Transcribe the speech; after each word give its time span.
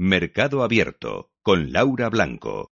Mercado 0.00 0.62
Abierto 0.62 1.32
con 1.42 1.72
Laura 1.72 2.08
Blanco. 2.08 2.70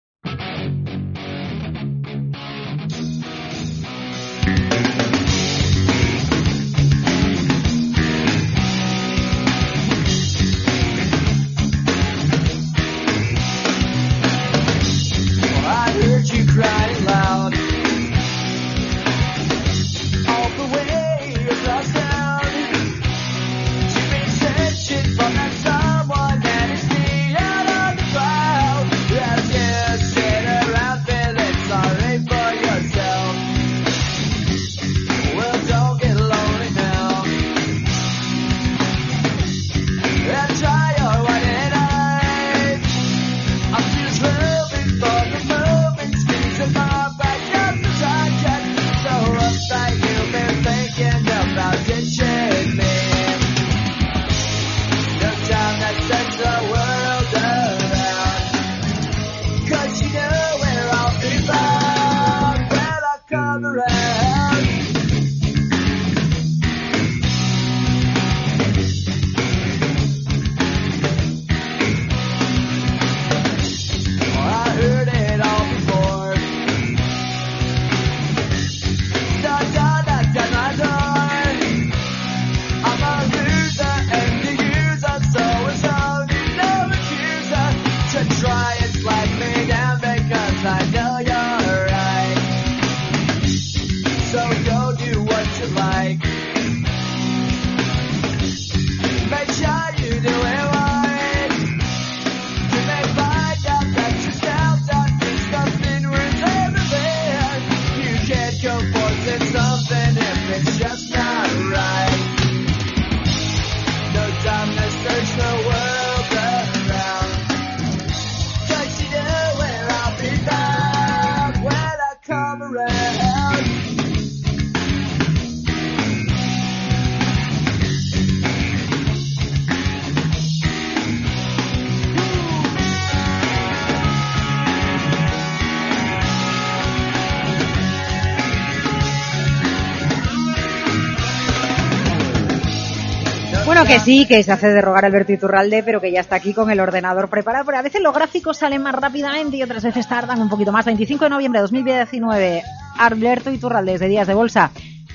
Sí, 144.06 144.24
que 144.24 144.40
se 144.44 144.52
hace 144.52 144.68
de 144.68 144.80
rogar 144.80 145.04
Alberto 145.04 145.32
Iturralde, 145.32 145.82
pero 145.82 146.00
que 146.00 146.12
ya 146.12 146.20
está 146.20 146.36
aquí 146.36 146.54
con 146.54 146.70
el 146.70 146.78
ordenador 146.78 147.28
preparado. 147.28 147.64
Pero 147.64 147.78
a 147.78 147.82
veces 147.82 148.00
los 148.00 148.14
gráficos 148.14 148.56
salen 148.56 148.80
más 148.80 148.94
rápidamente 148.94 149.56
y 149.56 149.64
otras 149.64 149.82
veces 149.82 150.06
tardan 150.06 150.40
un 150.40 150.48
poquito 150.48 150.70
más. 150.70 150.84
25 150.84 151.24
de 151.24 151.30
noviembre 151.30 151.58
de 151.58 151.62
2019, 151.62 152.62
Alberto 153.00 153.50
Iturralde 153.50 153.92
desde 153.92 154.06
Días 154.06 154.28
de 154.28 154.34
Bolsa. 154.34 154.70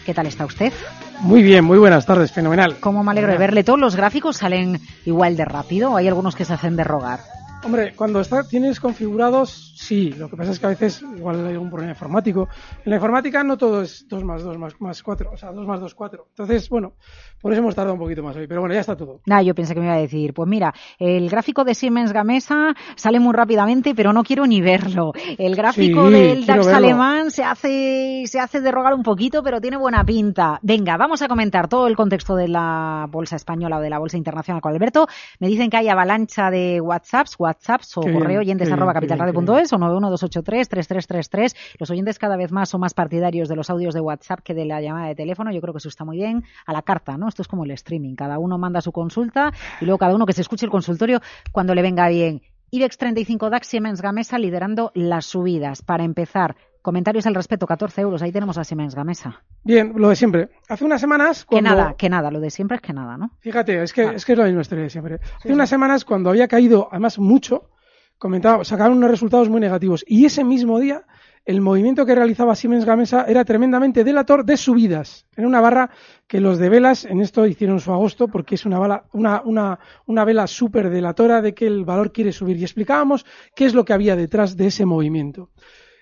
¿Qué 0.06 0.14
tal 0.14 0.28
está 0.28 0.44
usted? 0.44 0.74
Muy 1.22 1.42
bien, 1.42 1.64
muy 1.64 1.78
buenas 1.78 2.06
tardes, 2.06 2.34
fenomenal. 2.34 2.80
¿Cómo 2.82 3.02
me 3.02 3.12
alegro 3.12 3.32
de 3.32 3.38
verle? 3.38 3.64
¿Todos 3.64 3.80
los 3.80 3.96
gráficos 3.96 4.36
salen 4.36 4.82
igual 5.06 5.38
de 5.38 5.46
rápido 5.46 5.92
o 5.92 5.98
hay 5.98 6.10
algunos 6.10 6.36
que 6.36 6.44
se 6.44 6.52
hacen 6.52 6.76
de 6.76 6.84
rogar? 6.84 7.22
Hombre, 7.64 7.94
cuando 7.96 8.20
está, 8.22 8.44
tienes 8.44 8.80
configurados, 8.80 9.76
sí. 9.78 10.12
Lo 10.14 10.30
que 10.30 10.36
pasa 10.36 10.52
es 10.52 10.60
que 10.60 10.66
a 10.66 10.70
veces 10.70 11.02
igual 11.16 11.46
hay 11.46 11.54
algún 11.54 11.70
problema 11.70 11.92
informático. 11.92 12.50
En 12.84 12.90
la 12.90 12.96
informática 12.96 13.44
no 13.44 13.56
todo 13.56 13.84
es 13.84 14.08
2 14.08 14.24
más 14.24 14.42
2 14.44 14.58
más, 14.58 14.82
más 14.82 15.04
4, 15.04 15.30
o 15.32 15.38
sea, 15.38 15.52
2 15.52 15.68
más 15.68 15.80
2, 15.80 15.94
4. 15.94 16.26
Entonces, 16.30 16.68
bueno, 16.70 16.94
por 17.40 17.52
eso 17.54 17.62
hemos 17.62 17.76
tardado 17.76 17.94
un 17.94 18.00
poquito 18.00 18.24
más 18.24 18.36
hoy. 18.36 18.48
Pero 18.48 18.62
bueno, 18.62 18.74
ya 18.74 18.82
está 18.82 18.98
todo. 18.98 19.22
Yo 19.46 19.54
pensé 19.54 19.76
que 19.76 19.80
me 19.80 19.86
iba 19.86 19.96
a 19.96 20.00
decir, 20.00 20.34
pues 20.34 20.50
mira, 20.50 20.74
el 20.98 21.30
gráfico 21.30 21.64
de 21.64 21.76
Siemens 21.76 22.14
Gamesa 22.14 22.74
sale 22.96 23.20
muy 23.20 23.34
rápidamente, 23.34 23.94
pero 23.94 24.12
no 24.12 24.24
quiero 24.24 24.48
ni 24.48 24.60
verlo. 24.60 25.14
El 25.38 25.56
gráfico 25.56 26.08
Sí, 26.08 26.14
del 26.14 26.46
DAX 26.48 26.66
verlo. 26.66 26.78
alemán 26.78 27.30
se 27.32 27.44
hace, 27.44 28.24
se 28.26 28.40
hace 28.40 28.62
de 28.62 28.72
rogar 28.72 28.96
un 28.96 29.04
poquito, 29.04 29.44
pero 29.44 29.62
tiene 29.62 29.78
buena 29.78 30.04
pinta. 30.04 30.60
Venga, 30.64 30.98
vamos 30.98 31.22
a 31.22 31.28
comentar 31.28 31.68
todo 31.68 31.86
el 31.88 31.96
contexto 31.96 32.36
de 32.36 32.48
la 32.48 33.08
bolsa 33.10 33.36
española 33.36 33.78
o 33.78 33.82
de 33.82 33.90
la 33.92 34.00
bolsa 34.00 34.18
internacional 34.18 34.62
con 34.62 34.74
Alberto. 34.74 35.08
Me 35.40 35.48
dicen 35.48 35.70
que 35.70 35.78
hay 35.78 35.88
avalancha 35.90 36.50
de 36.50 36.82
WhatsApps, 36.82 37.36
WhatsApps 37.52 37.98
o 37.98 38.02
Qué 38.02 38.10
bien, 38.10 38.20
correo 38.20 38.40
oyentes 38.40 38.72
arroba 38.72 38.94
capitalradio.es 38.94 39.74
o 39.74 39.78
912833333. 39.78 41.56
Los 41.80 41.92
oyentes 41.92 42.18
cada 42.18 42.38
vez 42.38 42.52
más 42.52 42.70
son 42.70 42.82
más 42.82 42.94
partidarios 42.94 43.50
de 43.50 43.56
los 43.56 43.70
audios 43.70 43.94
de 43.94 44.02
WhatsApp 44.02 44.40
que 44.40 44.54
de 44.54 44.66
la 44.66 44.82
llamada 44.82 45.08
de 45.08 45.16
teléfono. 45.16 45.52
Yo 45.52 45.62
creo 45.62 45.74
que 45.74 45.80
eso 45.80 45.90
está 45.90 46.06
muy 46.06 46.18
bien. 46.18 46.44
A 46.66 46.74
la 46.74 46.82
carta, 46.82 47.18
¿no? 47.18 47.28
Esto 47.28 47.42
es 47.42 47.48
como 47.48 47.66
el 47.66 47.72
streaming. 47.72 48.16
Cada 48.16 48.40
uno 48.40 48.58
manda 48.58 48.82
su 48.82 48.92
consulta 48.92 49.52
y 49.82 49.86
luego 49.86 49.98
cada 49.98 50.16
uno 50.16 50.26
que 50.26 50.34
se 50.34 50.42
escuche 50.42 50.66
el 50.66 50.72
consultorio 50.72 51.20
cuando 51.52 51.76
le 51.76 51.82
venga 51.82 52.08
bien. 52.08 52.42
IBEX 52.72 52.98
35 52.98 53.50
DAX 53.50 53.68
Siemens 53.68 54.02
Gamesa 54.02 54.40
liderando 54.40 54.92
las 54.96 55.26
subidas. 55.26 55.82
Para 55.82 56.06
empezar, 56.06 56.56
comentarios 56.82 57.26
al 57.28 57.36
respecto, 57.36 57.68
14 57.68 58.02
euros. 58.02 58.22
Ahí 58.22 58.32
tenemos 58.32 58.58
a 58.58 58.64
Siemens 58.64 58.96
Gamesa. 58.96 59.44
Bien, 59.64 59.94
lo 59.96 60.10
de 60.10 60.16
siempre. 60.16 60.50
Hace 60.70 60.84
unas 60.86 61.02
semanas. 61.02 61.46
Que 61.50 61.62
nada, 61.62 61.96
que 61.98 62.10
nada. 62.10 62.32
Lo 62.32 62.40
de 62.40 62.50
siempre 62.50 62.76
es 62.78 62.82
que 62.82 62.94
nada, 62.94 63.18
¿no? 63.18 63.32
Fíjate, 63.40 63.82
es 63.84 63.94
que, 63.94 64.02
Ah. 64.04 64.14
es 64.16 64.26
que 64.26 64.32
es 64.34 64.38
la 64.38 64.46
misma 64.46 64.62
historia 64.62 64.84
de 64.86 64.90
siempre. 64.90 65.16
Hace 65.16 65.48
Sí, 65.48 65.54
unas 65.54 65.70
semanas, 65.70 66.06
cuando 66.06 66.30
había 66.30 66.48
caído, 66.48 66.88
además 66.92 67.20
mucho, 67.20 67.70
comentaba, 68.18 68.64
sacaron 68.64 68.98
unos 68.98 69.12
resultados 69.12 69.50
muy 69.50 69.60
negativos. 69.62 70.04
Y 70.08 70.26
ese 70.26 70.44
mismo 70.44 70.80
día, 70.80 71.04
el 71.44 71.60
movimiento 71.62 72.06
que 72.06 72.14
realizaba 72.14 72.56
Siemens 72.56 72.86
Gamesa 72.86 73.26
era 73.28 73.44
tremendamente 73.46 74.04
delator 74.04 74.46
de 74.46 74.58
subidas. 74.58 75.26
Era 75.36 75.48
una 75.48 75.60
barra 75.60 75.90
que 76.28 76.40
los 76.40 76.60
de 76.60 76.70
velas 76.70 77.04
en 77.06 77.20
esto 77.20 77.48
hicieron 77.48 77.80
su 77.80 77.92
agosto 77.92 78.28
porque 78.28 78.54
es 78.56 78.66
una, 78.68 78.78
bala, 78.78 79.06
una, 79.14 79.42
una, 79.44 79.80
una 80.06 80.24
vela 80.24 80.46
súper 80.46 80.92
delatora 80.92 81.42
de 81.42 81.56
que 81.56 81.66
el 81.66 81.84
valor 81.84 82.12
quiere 82.12 82.32
subir. 82.32 82.58
Y 82.58 82.64
explicábamos 82.64 83.26
qué 83.56 83.66
es 83.66 83.74
lo 83.74 83.86
que 83.86 83.94
había 83.94 84.16
detrás 84.16 84.56
de 84.56 84.68
ese 84.68 84.86
movimiento. 84.86 85.50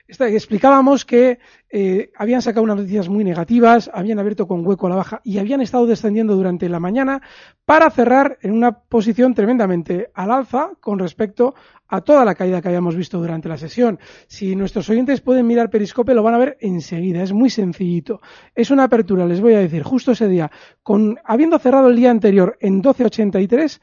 Explicábamos 0.10 1.06
que 1.06 1.38
eh, 1.70 2.12
habían 2.16 2.42
sacado 2.42 2.64
unas 2.64 2.78
noticias 2.78 3.10
muy 3.10 3.24
negativas, 3.24 3.92
habían 3.94 4.18
abierto 4.18 4.48
con 4.48 4.66
hueco 4.66 4.88
a 4.88 4.90
la 4.90 4.96
baja 4.96 5.22
y 5.24 5.38
habían 5.38 5.62
estado 5.62 5.86
descendiendo 5.86 6.36
durante 6.36 6.68
la 6.68 6.80
mañana 6.80 7.22
para 7.64 7.92
cerrar 7.92 8.40
en 8.42 8.54
una 8.54 8.72
posición 8.72 9.36
tremendamente 9.36 10.10
al 10.16 10.32
alza 10.32 10.72
con 10.80 10.98
respecto 10.98 11.54
a 11.90 12.02
toda 12.02 12.24
la 12.24 12.36
caída 12.36 12.62
que 12.62 12.68
habíamos 12.68 12.96
visto 12.96 13.20
durante 13.20 13.50
la 13.50 13.58
sesión. 13.58 14.00
Si 14.28 14.56
nuestros 14.56 14.90
oyentes 14.90 15.22
pueden 15.22 15.46
mirar 15.46 15.70
Periscope 15.70 16.14
lo 16.14 16.24
van 16.24 16.36
a 16.36 16.40
ver 16.40 16.58
enseguida, 16.60 17.22
es 17.22 17.34
muy 17.34 17.50
sencillito. 17.50 18.22
Es 18.56 18.72
una 18.72 18.86
apertura, 18.86 19.26
les 19.26 19.42
voy 19.42 19.54
a 19.54 19.60
decir, 19.60 19.84
justo 19.84 20.12
ese 20.12 20.28
día, 20.28 20.52
con 20.84 21.20
habiendo 21.24 21.60
cerrado 21.60 21.90
el 21.90 21.96
día 21.96 22.12
anterior 22.12 22.58
en 22.62 22.82
12.83, 22.82 23.80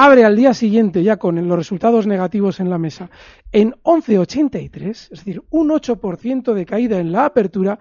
abre 0.00 0.24
al 0.24 0.36
día 0.36 0.54
siguiente 0.54 1.02
ya 1.02 1.16
con 1.16 1.48
los 1.48 1.58
resultados 1.58 2.06
negativos 2.06 2.60
en 2.60 2.70
la 2.70 2.78
mesa. 2.78 3.10
En 3.50 3.72
11.83, 3.82 4.90
es 4.90 5.10
decir, 5.10 5.42
un 5.50 5.70
8% 5.70 6.54
de 6.54 6.64
caída 6.64 7.00
en 7.00 7.10
la 7.10 7.24
apertura 7.24 7.80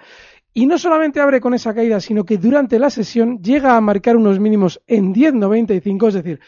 y 0.52 0.66
no 0.66 0.80
solamente 0.80 1.19
abre 1.19 1.40
con 1.40 1.54
esa 1.54 1.75
caída, 1.75 2.00
sino 2.00 2.25
que 2.25 2.40
durante 2.40 2.80
la 2.80 2.90
sesión 2.90 3.40
llega 3.44 3.78
a 3.78 3.81
marcar 3.81 4.16
unos 4.18 4.40
mínimos 4.40 4.81
en 4.88 5.14
10.95, 5.14 6.08
es 6.08 6.14
decir, 6.16 6.40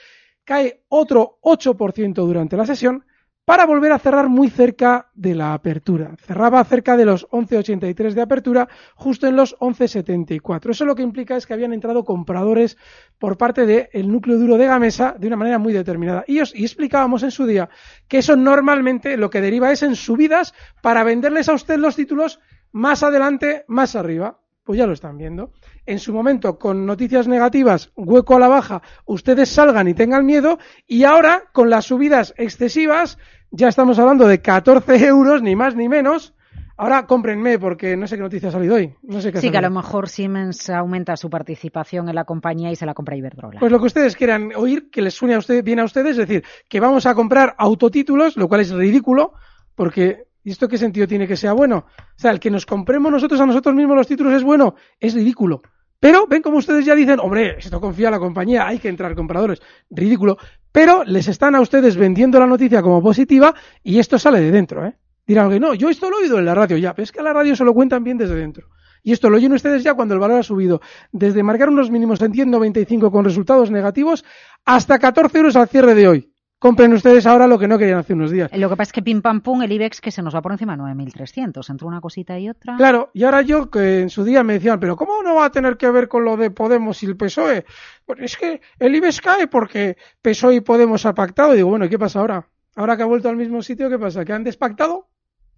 cae 0.44 0.82
otro 0.88 1.38
8% 1.44 2.16
durante 2.16 2.58
la 2.58 2.66
sesión 2.66 3.06
para 3.50 3.66
volver 3.66 3.92
a 3.92 3.98
cerrar 3.98 4.30
muy 4.30 4.52
cerca 4.52 5.08
de 5.16 5.34
la 5.34 5.56
apertura. 5.56 6.16
Cerraba 6.22 6.64
cerca 6.66 6.96
de 6.96 7.04
los 7.04 7.28
11.83 7.30 8.14
de 8.14 8.22
apertura, 8.22 8.70
justo 8.94 9.26
en 9.26 9.36
los 9.36 9.58
11.74. 9.58 10.70
Eso 10.70 10.86
lo 10.86 10.94
que 10.94 11.02
implica 11.02 11.36
es 11.36 11.48
que 11.48 11.56
habían 11.56 11.74
entrado 11.74 12.06
compradores 12.06 12.78
por 13.18 13.40
parte 13.40 13.66
del 13.66 14.12
núcleo 14.12 14.38
duro 14.38 14.60
de 14.60 14.68
Gamesa 14.68 15.16
de 15.18 15.26
una 15.26 15.36
manera 15.36 15.58
muy 15.58 15.74
determinada. 15.74 16.24
Y, 16.28 16.42
os, 16.42 16.54
y 16.54 16.62
explicábamos 16.62 17.24
en 17.24 17.32
su 17.32 17.48
día 17.48 17.72
que 18.08 18.20
eso 18.20 18.36
normalmente 18.36 19.18
lo 19.18 19.32
que 19.32 19.42
deriva 19.42 19.72
es 19.72 19.82
en 19.82 19.96
subidas 19.96 20.54
para 20.84 21.04
venderles 21.04 21.50
a 21.50 21.54
usted 21.54 21.80
los 21.80 21.96
títulos 21.96 22.40
más 22.72 23.02
adelante, 23.02 23.66
más 23.68 23.96
arriba. 23.96 24.42
Pues 24.64 24.78
ya 24.78 24.86
lo 24.86 24.94
están 24.94 25.18
viendo. 25.18 25.52
En 25.88 25.98
su 25.98 26.14
momento, 26.14 26.60
con 26.60 26.86
noticias 26.86 27.28
negativas, 27.28 27.92
hueco 27.96 28.36
a 28.36 28.40
la 28.40 28.48
baja, 28.48 28.84
ustedes 29.06 29.50
salgan 29.50 29.88
y 29.88 29.96
tengan 29.96 30.28
miedo. 30.28 30.60
Y 30.86 31.06
ahora, 31.06 31.46
con 31.54 31.72
las 31.72 31.86
subidas 31.86 32.36
excesivas, 32.38 33.18
ya 33.52 33.68
estamos 33.68 34.00
hablando 34.00 34.28
de 34.28 34.42
14 34.42 34.98
euros, 35.08 35.42
ni 35.42 35.56
más 35.56 35.76
ni 35.76 35.90
menos. 35.90 36.34
Ahora 36.78 37.06
cómprenme 37.06 37.60
porque 37.60 37.98
no 37.98 38.08
sé 38.08 38.16
qué 38.16 38.22
noticia 38.22 38.48
ha 38.48 38.52
salido 38.54 38.76
hoy. 38.76 38.96
No 39.04 39.20
sé 39.20 39.34
qué 39.34 39.42
Sí, 39.42 39.52
que 39.52 39.58
a 39.58 39.62
lo 39.62 39.70
mejor 39.70 40.08
Siemens 40.08 40.70
aumenta 40.70 41.18
su 41.18 41.30
participación 41.30 42.08
en 42.08 42.16
la 42.16 42.24
compañía 42.24 42.72
y 42.72 42.78
se 42.78 42.86
la 42.86 42.94
compra 42.94 43.18
Iberdrola. 43.18 43.60
Pues 43.60 43.70
lo 43.70 43.80
que 43.80 43.88
ustedes 43.88 44.16
quieran 44.16 44.52
oír, 44.56 44.90
que 44.90 45.02
les 45.02 45.14
suene 45.14 45.36
a 45.36 45.40
usted, 45.40 45.62
bien 45.62 45.82
a 45.82 45.84
ustedes, 45.84 46.12
es 46.12 46.28
decir, 46.28 46.46
que 46.70 46.80
vamos 46.80 47.06
a 47.06 47.16
comprar 47.16 47.54
autotítulos, 47.58 48.38
lo 48.38 48.48
cual 48.48 48.62
es 48.62 48.72
ridículo, 48.72 49.34
porque 49.76 50.24
¿y 50.42 50.52
esto 50.52 50.70
qué 50.70 50.78
sentido 50.78 51.06
tiene 51.06 51.28
que 51.28 51.36
sea 51.36 51.52
bueno? 51.52 51.86
O 51.98 52.16
sea, 52.16 52.32
el 52.32 52.40
que 52.40 52.50
nos 52.50 52.66
compremos 52.66 53.12
nosotros 53.12 53.42
a 53.42 53.46
nosotros 53.46 53.76
mismos 53.76 53.98
los 53.98 54.08
títulos 54.08 54.32
es 54.32 54.44
bueno, 54.44 54.76
es 55.02 55.14
ridículo. 55.14 55.62
Pero 56.00 56.28
ven 56.28 56.42
como 56.42 56.60
ustedes 56.60 56.86
ya 56.86 56.96
dicen, 56.96 57.20
hombre, 57.20 57.58
esto 57.58 57.82
confía 57.82 58.08
en 58.08 58.14
la 58.14 58.20
compañía, 58.20 58.66
hay 58.66 58.80
que 58.80 58.88
entrar 58.88 59.16
compradores. 59.16 59.62
Ridículo. 59.90 60.38
Pero 60.72 61.04
les 61.04 61.28
están 61.28 61.56
a 61.56 61.62
ustedes 61.62 61.98
vendiendo 61.98 62.40
la 62.40 62.48
noticia 62.48 62.82
como 62.82 63.02
positiva 63.02 63.54
y 63.84 64.00
esto 64.00 64.20
sale 64.20 64.40
de 64.40 64.52
dentro, 64.52 64.86
¿eh? 64.86 64.96
Dirán 65.26 65.50
que 65.50 65.60
no, 65.60 65.74
yo 65.74 65.90
esto 65.90 66.10
lo 66.10 66.18
he 66.18 66.24
oído 66.24 66.40
en 66.40 66.46
la 66.46 66.56
radio 66.56 66.78
ya, 66.78 66.94
pero 66.94 67.04
es 67.04 67.12
que 67.12 67.20
a 67.20 67.24
la 67.24 67.34
radio 67.34 67.56
se 67.56 67.64
lo 67.64 67.74
cuentan 67.74 68.04
bien 68.04 68.18
desde 68.18 68.36
dentro. 68.36 68.68
Y 69.04 69.12
esto 69.12 69.30
lo 69.30 69.38
oyen 69.38 69.54
ustedes 69.54 69.84
ya 69.84 69.94
cuando 69.94 70.14
el 70.14 70.20
valor 70.20 70.40
ha 70.40 70.44
subido 70.44 70.82
desde 71.12 71.44
marcar 71.44 71.70
unos 71.70 71.90
mínimos 71.90 72.22
en 72.22 72.34
195 72.34 73.12
con 73.12 73.26
resultados 73.26 73.72
negativos 73.72 74.26
hasta 74.66 75.00
14 75.00 75.38
euros 75.38 75.56
al 75.56 75.70
cierre 75.70 75.96
de 75.96 76.08
hoy. 76.08 76.29
Compren 76.60 76.92
ustedes 76.92 77.26
ahora 77.26 77.48
lo 77.48 77.58
que 77.58 77.70
no 77.70 77.78
querían 77.78 78.00
hace 78.00 78.12
unos 78.12 78.32
días. 78.32 78.52
Lo 78.54 78.70
que 78.70 78.76
pasa 78.76 78.90
es 78.90 78.94
que 78.94 79.02
pim 79.02 79.22
pam 79.22 79.40
pum, 79.40 79.62
el 79.62 79.72
IBEX 79.72 80.02
que 80.02 80.12
se 80.12 80.22
nos 80.22 80.36
va 80.36 80.42
por 80.42 80.52
encima 80.52 80.76
de 80.76 80.84
9.300. 80.84 81.70
Entre 81.70 81.88
una 81.88 82.02
cosita 82.02 82.38
y 82.38 82.50
otra. 82.50 82.76
Claro, 82.76 83.12
y 83.14 83.24
ahora 83.24 83.42
yo 83.44 83.70
que 83.70 84.02
en 84.02 84.10
su 84.10 84.26
día 84.26 84.44
me 84.44 84.54
decían, 84.54 84.78
pero 84.78 84.98
¿cómo 84.98 85.24
no 85.24 85.36
va 85.36 85.46
a 85.46 85.52
tener 85.52 85.78
que 85.78 85.90
ver 85.90 86.10
con 86.10 86.26
lo 86.26 86.36
de 86.36 86.52
Podemos 86.52 87.02
y 87.02 87.06
el 87.06 87.16
PSOE? 87.16 87.64
Pues 88.06 88.20
es 88.20 88.36
que 88.36 88.60
el 88.78 88.94
IBEX 88.94 89.22
cae 89.22 89.48
porque 89.48 89.96
PSOE 90.22 90.56
y 90.56 90.62
Podemos 90.62 91.06
ha 91.06 91.16
pactado. 91.16 91.54
Y 91.54 91.58
digo, 91.58 91.70
bueno, 91.70 91.86
¿y 91.86 91.90
qué 91.90 91.98
pasa 91.98 92.20
ahora? 92.20 92.46
Ahora 92.76 92.98
que 92.98 93.04
ha 93.04 93.06
vuelto 93.06 93.30
al 93.30 93.38
mismo 93.38 93.62
sitio, 93.62 93.90
¿qué 93.90 93.98
pasa? 93.98 94.26
¿Que 94.26 94.34
han 94.34 94.44
despactado? 94.44 95.08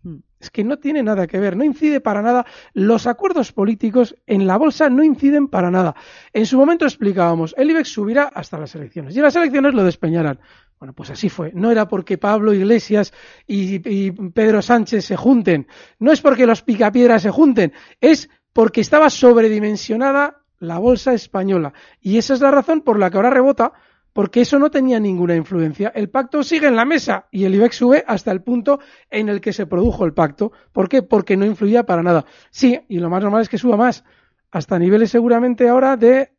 Hmm. 0.03 0.18
Es 0.39 0.50
que 0.50 0.63
no 0.63 0.77
tiene 0.77 1.03
nada 1.03 1.27
que 1.27 1.39
ver, 1.39 1.56
no 1.56 1.63
incide 1.63 2.00
para 2.00 2.21
nada. 2.21 2.45
Los 2.74 3.07
acuerdos 3.07 3.51
políticos 3.51 4.15
en 4.27 4.45
la 4.45 4.57
bolsa 4.57 4.89
no 4.89 5.03
inciden 5.03 5.48
para 5.48 5.71
nada. 5.71 5.95
En 6.33 6.45
su 6.45 6.57
momento 6.57 6.86
explicábamos, 6.86 7.53
el 7.57 7.71
IBEX 7.71 7.89
subirá 7.89 8.24
hasta 8.24 8.57
las 8.57 8.74
elecciones 8.75 9.15
y 9.15 9.19
en 9.19 9.25
las 9.25 9.36
elecciones 9.36 9.74
lo 9.74 9.83
despeñarán. 9.83 10.39
Bueno, 10.81 10.94
pues 10.94 11.12
así 11.12 11.30
fue. 11.30 11.51
No 11.54 11.69
era 11.69 11.88
porque 11.88 12.18
Pablo 12.18 12.56
Iglesias 12.56 13.13
y, 13.45 14.10
Pedro 14.31 14.63
Sánchez 14.63 15.06
se 15.06 15.16
junten, 15.16 15.68
no 16.00 16.12
es 16.12 16.22
porque 16.22 16.48
los 16.48 16.63
picapiedras 16.63 17.22
se 17.22 17.30
junten, 17.30 17.72
es 18.00 18.31
porque 18.51 18.81
estaba 18.81 19.12
sobredimensionada 19.12 20.42
la 20.57 20.80
bolsa 20.80 21.13
española. 21.13 21.72
Y 22.01 22.18
esa 22.18 22.33
es 22.33 22.42
la 22.42 22.50
razón 22.50 22.81
por 22.81 22.98
la 22.98 23.12
que 23.12 23.18
ahora 23.18 23.30
rebota, 23.30 23.74
porque 24.12 24.42
eso 24.42 24.57
no 24.57 24.72
tenía 24.72 25.00
ninguna 25.00 25.36
influencia. 25.36 25.92
El 25.94 26.10
pacto 26.10 26.42
sigue 26.42 26.66
en 26.66 26.75
la 26.75 26.84
mesa 26.84 27.27
y 27.30 27.44
el 27.44 27.54
IBEX 27.54 27.75
sube 27.75 28.04
hasta 28.07 28.31
el 28.31 28.42
punto 28.42 28.80
en 29.12 29.30
el 29.30 29.39
que 29.39 29.54
se 29.54 29.68
produjo 29.68 30.04
el 30.06 30.16
pacto. 30.16 30.51
¿Por 30.72 30.89
qué? 30.89 31.04
Porque 31.04 31.38
no 31.38 31.45
influía 31.45 31.84
para 31.84 32.01
nada. 32.01 32.25
Sí, 32.50 32.80
y 32.89 32.98
lo 32.98 33.12
más 33.12 33.22
normal 33.22 33.44
es 33.44 33.50
que 33.50 33.60
suba 33.60 33.77
más, 33.77 34.04
hasta 34.50 34.80
niveles 34.80 35.12
seguramente 35.12 35.69
ahora 35.69 35.95
de 35.95 36.31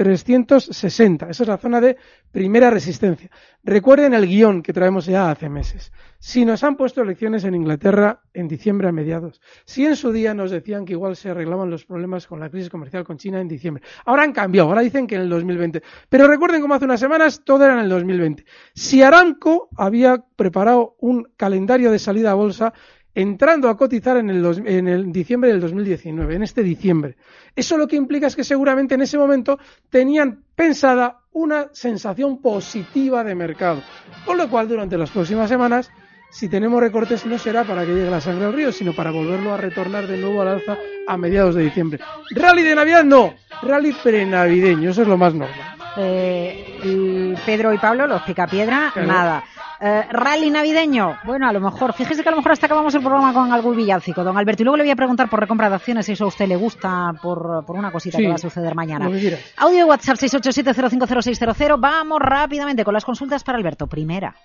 9.360. 0.00 1.30
Esa 1.30 1.42
es 1.42 1.48
la 1.48 1.58
zona 1.58 1.80
de 1.80 1.96
primera 2.32 2.70
resistencia. 2.70 3.30
Recuerden 3.62 4.14
el 4.14 4.26
guion 4.26 4.62
que 4.62 4.72
traemos 4.72 5.06
ya 5.06 5.30
hace 5.30 5.48
meses. 5.48 5.92
Si 6.18 6.44
nos 6.44 6.64
han 6.64 6.76
puesto 6.76 7.02
elecciones 7.02 7.44
en 7.44 7.54
Inglaterra 7.54 8.20
en 8.32 8.48
diciembre 8.48 8.88
a 8.88 8.92
mediados, 8.92 9.40
si 9.64 9.86
en 9.86 9.96
su 9.96 10.12
día 10.12 10.34
nos 10.34 10.50
decían 10.50 10.84
que 10.84 10.92
igual 10.92 11.16
se 11.16 11.30
arreglaban 11.30 11.70
los 11.70 11.84
problemas 11.84 12.26
con 12.26 12.40
la 12.40 12.50
crisis 12.50 12.70
comercial 12.70 13.04
con 13.04 13.18
China 13.18 13.40
en 13.40 13.48
diciembre, 13.48 13.82
ahora 14.04 14.22
han 14.22 14.32
cambiado, 14.32 14.68
ahora 14.68 14.82
dicen 14.82 15.06
que 15.06 15.16
en 15.16 15.22
el 15.22 15.28
2020. 15.28 15.82
Pero 16.08 16.26
recuerden 16.26 16.60
como 16.60 16.74
hace 16.74 16.84
unas 16.84 17.00
semanas 17.00 17.42
todo 17.44 17.64
era 17.64 17.74
en 17.74 17.80
el 17.80 17.88
2020. 17.88 18.44
Si 18.74 19.02
Aramco 19.02 19.68
había 19.76 20.24
preparado 20.36 20.96
un 21.00 21.28
calendario 21.36 21.90
de 21.90 21.98
salida 21.98 22.30
a 22.30 22.34
bolsa 22.34 22.72
entrando 23.14 23.68
a 23.68 23.76
cotizar 23.76 24.16
en 24.16 24.30
el, 24.30 24.42
dos- 24.42 24.62
en 24.64 24.88
el 24.88 25.12
diciembre 25.12 25.50
del 25.50 25.60
2019, 25.60 26.34
en 26.36 26.42
este 26.42 26.62
diciembre. 26.62 27.16
Eso 27.56 27.76
lo 27.76 27.86
que 27.88 27.96
implica 27.96 28.26
es 28.28 28.36
que 28.36 28.44
seguramente 28.44 28.94
en 28.94 29.02
ese 29.02 29.18
momento 29.18 29.58
tenían 29.90 30.42
pensada 30.54 31.18
una 31.32 31.68
sensación 31.72 32.40
positiva 32.40 33.22
de 33.24 33.34
mercado. 33.34 33.82
Con 34.24 34.36
lo 34.38 34.48
cual, 34.48 34.68
durante 34.68 34.96
las 34.98 35.10
próximas 35.10 35.48
semanas, 35.48 35.90
si 36.30 36.48
tenemos 36.48 36.80
recortes, 36.80 37.26
no 37.26 37.38
será 37.38 37.64
para 37.64 37.84
que 37.84 37.92
llegue 37.92 38.10
la 38.10 38.20
sangre 38.20 38.44
al 38.46 38.52
río, 38.52 38.70
sino 38.70 38.92
para 38.92 39.10
volverlo 39.10 39.52
a 39.52 39.56
retornar 39.56 40.06
de 40.06 40.16
nuevo 40.16 40.42
al 40.42 40.48
alza 40.48 40.76
a 41.08 41.16
mediados 41.16 41.54
de 41.56 41.64
diciembre. 41.64 42.00
Rally 42.30 42.62
de 42.62 42.74
Navidad, 42.76 43.02
no. 43.04 43.34
Rally 43.62 43.92
prenavideño, 44.02 44.90
eso 44.90 45.02
es 45.02 45.08
lo 45.08 45.16
más 45.18 45.34
normal. 45.34 45.76
Eh, 45.96 46.78
y 46.84 47.34
Pedro 47.44 47.72
y 47.74 47.78
Pablo, 47.78 48.06
los 48.06 48.22
picapiedra, 48.22 48.90
Claro. 48.92 49.08
nada. 49.08 49.44
Eh, 49.82 50.02
rally 50.10 50.50
navideño, 50.50 51.16
bueno, 51.24 51.48
a 51.48 51.52
lo 51.54 51.60
mejor, 51.60 51.94
fíjese 51.94 52.22
que 52.22 52.28
a 52.28 52.32
lo 52.32 52.36
mejor 52.36 52.52
hasta 52.52 52.66
acabamos 52.66 52.94
el 52.94 53.00
programa 53.00 53.32
con 53.32 53.50
algún 53.50 53.74
villancico, 53.74 54.22
don 54.22 54.36
Alberto, 54.36 54.62
y 54.62 54.64
luego 54.64 54.76
le 54.76 54.82
voy 54.82 54.90
a 54.90 54.96
preguntar 54.96 55.30
por 55.30 55.40
recompra 55.40 55.70
de 55.70 55.76
acciones 55.76 56.04
si 56.04 56.12
eso 56.12 56.24
a 56.24 56.28
usted 56.28 56.46
le 56.46 56.56
gusta 56.56 57.14
por, 57.22 57.64
por 57.64 57.76
una 57.76 57.90
cosita 57.90 58.18
Sí, 58.18 58.24
que 58.24 58.28
va 58.28 58.34
a 58.34 58.38
suceder 58.38 58.74
mañana. 58.74 59.06
Audio 59.06 59.78
de 59.78 59.84
WhatsApp 59.84 60.16
687050600, 60.18 61.80
vamos 61.80 62.18
rápidamente 62.20 62.84
con 62.84 62.92
las 62.92 63.06
consultas 63.06 63.42
para 63.42 63.56
Alberto. 63.56 63.86
Primera. 63.86 64.36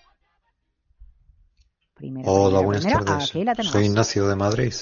Primera, 1.96 2.30
Hola, 2.30 2.60
primera, 2.60 2.66
buenas 2.66 2.84
primera. 2.86 3.06
tardes. 3.06 3.30
Aquí 3.30 3.44
la 3.44 3.56
tenemos. 3.56 3.74
Soy 3.74 3.86
Ignacio 3.86 4.28
de 4.28 4.36
Madrid. 4.38 4.74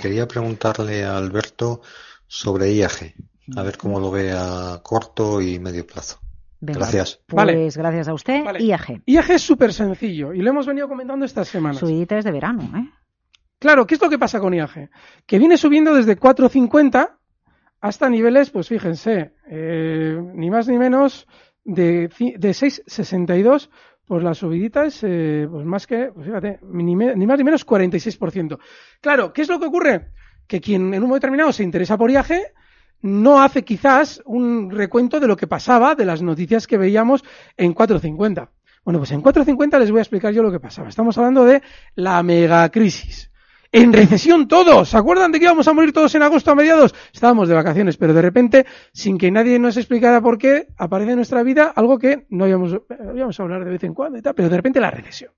Quería 0.00 0.28
preguntarle 0.28 1.04
a 1.04 1.16
Alberto 1.16 1.80
sobre 2.26 2.70
IAG, 2.72 3.14
a 3.56 3.62
ver 3.62 3.78
cómo 3.78 3.98
lo 3.98 4.10
ve 4.10 4.32
a 4.32 4.80
corto 4.82 5.40
y 5.40 5.58
medio 5.58 5.86
plazo. 5.86 6.18
Venga, 6.64 6.78
Gracias. 6.78 7.20
Pues 7.26 7.36
Vale. 7.36 7.68
gracias 7.74 8.06
a 8.08 8.14
usted. 8.14 8.44
Vale. 8.44 8.62
IAG. 8.62 9.02
IAG 9.04 9.30
es 9.32 9.42
súper 9.42 9.72
sencillo 9.72 10.32
y 10.32 10.40
lo 10.42 10.50
hemos 10.50 10.64
venido 10.66 10.88
comentando 10.88 11.24
estas 11.26 11.48
semanas. 11.48 11.78
Subidita 11.78 12.14
desde 12.14 12.30
verano, 12.30 12.62
¿eh? 12.76 12.88
Claro, 13.58 13.84
¿qué 13.86 13.96
es 13.96 14.00
lo 14.02 14.08
que 14.08 14.18
pasa 14.18 14.38
con 14.38 14.54
IAG? 14.54 14.88
Que 15.26 15.38
viene 15.40 15.56
subiendo 15.56 15.92
desde 15.94 16.16
4.50 16.16 17.16
hasta 17.80 18.08
niveles, 18.08 18.50
pues 18.50 18.68
fíjense, 18.68 19.34
eh, 19.48 20.16
ni 20.34 20.50
más 20.50 20.68
ni 20.68 20.78
menos 20.78 21.26
de, 21.64 22.08
de 22.38 22.50
6.62, 22.50 23.68
pues 24.06 24.22
la 24.22 24.34
subidita 24.34 24.84
es 24.84 25.00
eh, 25.02 25.48
pues 25.50 25.64
más 25.66 25.86
que, 25.88 26.10
pues 26.14 26.26
fíjate, 26.26 26.60
ni, 26.62 26.94
me- 26.94 27.16
ni 27.16 27.26
más 27.26 27.38
ni 27.38 27.44
menos 27.44 27.66
46%. 27.66 28.58
Claro, 29.00 29.32
¿qué 29.32 29.42
es 29.42 29.48
lo 29.48 29.58
que 29.58 29.66
ocurre? 29.66 30.10
Que 30.46 30.60
quien 30.60 30.82
en 30.94 31.02
un 31.02 31.08
momento 31.08 31.14
determinado 31.26 31.52
se 31.52 31.64
interesa 31.64 31.96
por 31.98 32.10
IAG 32.10 32.28
no 33.02 33.42
hace 33.42 33.64
quizás 33.64 34.22
un 34.24 34.70
recuento 34.70 35.20
de 35.20 35.26
lo 35.26 35.36
que 35.36 35.46
pasaba, 35.46 35.94
de 35.94 36.04
las 36.04 36.22
noticias 36.22 36.66
que 36.66 36.78
veíamos 36.78 37.22
en 37.56 37.74
4.50. 37.74 38.48
Bueno, 38.84 38.98
pues 38.98 39.12
en 39.12 39.22
4.50 39.22 39.78
les 39.78 39.90
voy 39.90 39.98
a 39.98 40.02
explicar 40.02 40.32
yo 40.32 40.42
lo 40.42 40.50
que 40.50 40.60
pasaba. 40.60 40.88
Estamos 40.88 41.16
hablando 41.18 41.44
de 41.44 41.62
la 41.94 42.22
megacrisis. 42.22 43.30
En 43.70 43.92
recesión 43.92 44.48
todos. 44.48 44.90
¿Se 44.90 44.98
acuerdan 44.98 45.32
de 45.32 45.38
que 45.38 45.46
íbamos 45.46 45.66
a 45.66 45.72
morir 45.72 45.92
todos 45.92 46.14
en 46.14 46.22
agosto 46.22 46.50
a 46.50 46.54
mediados? 46.54 46.94
Estábamos 47.12 47.48
de 47.48 47.54
vacaciones, 47.54 47.96
pero 47.96 48.12
de 48.12 48.20
repente, 48.20 48.66
sin 48.92 49.16
que 49.16 49.30
nadie 49.30 49.58
nos 49.58 49.78
explicara 49.78 50.20
por 50.20 50.36
qué, 50.36 50.68
aparece 50.76 51.12
en 51.12 51.16
nuestra 51.16 51.42
vida 51.42 51.72
algo 51.74 51.98
que 51.98 52.26
no 52.28 52.44
habíamos, 52.44 52.76
habíamos 52.90 53.38
a 53.40 53.42
hablar 53.42 53.64
de 53.64 53.70
vez 53.70 53.84
en 53.84 53.94
cuando 53.94 54.18
y 54.18 54.22
tal, 54.22 54.34
pero 54.34 54.50
de 54.50 54.56
repente 54.56 54.78
la 54.78 54.90
recesión. 54.90 55.32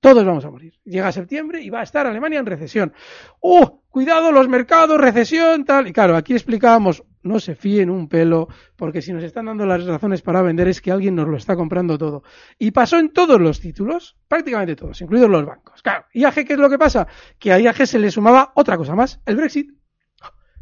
Todos 0.00 0.24
vamos 0.24 0.44
a 0.46 0.50
morir. 0.50 0.74
Llega 0.84 1.12
septiembre 1.12 1.62
y 1.62 1.68
va 1.68 1.80
a 1.80 1.82
estar 1.82 2.06
Alemania 2.06 2.38
en 2.38 2.46
recesión. 2.46 2.94
¡Uh! 3.40 3.80
Cuidado 3.90 4.32
los 4.32 4.48
mercados, 4.48 4.98
recesión, 4.98 5.64
tal. 5.64 5.88
Y 5.88 5.92
claro, 5.92 6.16
aquí 6.16 6.32
explicábamos, 6.32 7.04
no 7.22 7.38
se 7.38 7.54
fíen 7.54 7.90
un 7.90 8.08
pelo, 8.08 8.48
porque 8.76 9.02
si 9.02 9.12
nos 9.12 9.22
están 9.22 9.46
dando 9.46 9.66
las 9.66 9.84
razones 9.84 10.22
para 10.22 10.40
vender 10.40 10.68
es 10.68 10.80
que 10.80 10.90
alguien 10.90 11.16
nos 11.16 11.28
lo 11.28 11.36
está 11.36 11.54
comprando 11.54 11.98
todo. 11.98 12.22
Y 12.58 12.70
pasó 12.70 12.98
en 12.98 13.12
todos 13.12 13.38
los 13.40 13.60
títulos, 13.60 14.16
prácticamente 14.26 14.74
todos, 14.76 15.00
incluidos 15.02 15.28
los 15.28 15.44
bancos. 15.44 15.82
Claro, 15.82 16.06
IAG, 16.14 16.46
¿qué 16.46 16.52
es 16.54 16.58
lo 16.58 16.70
que 16.70 16.78
pasa? 16.78 17.06
Que 17.38 17.52
a 17.52 17.58
IAG 17.58 17.86
se 17.86 17.98
le 17.98 18.10
sumaba 18.10 18.52
otra 18.54 18.78
cosa 18.78 18.94
más, 18.94 19.20
el 19.26 19.36
Brexit. 19.36 19.79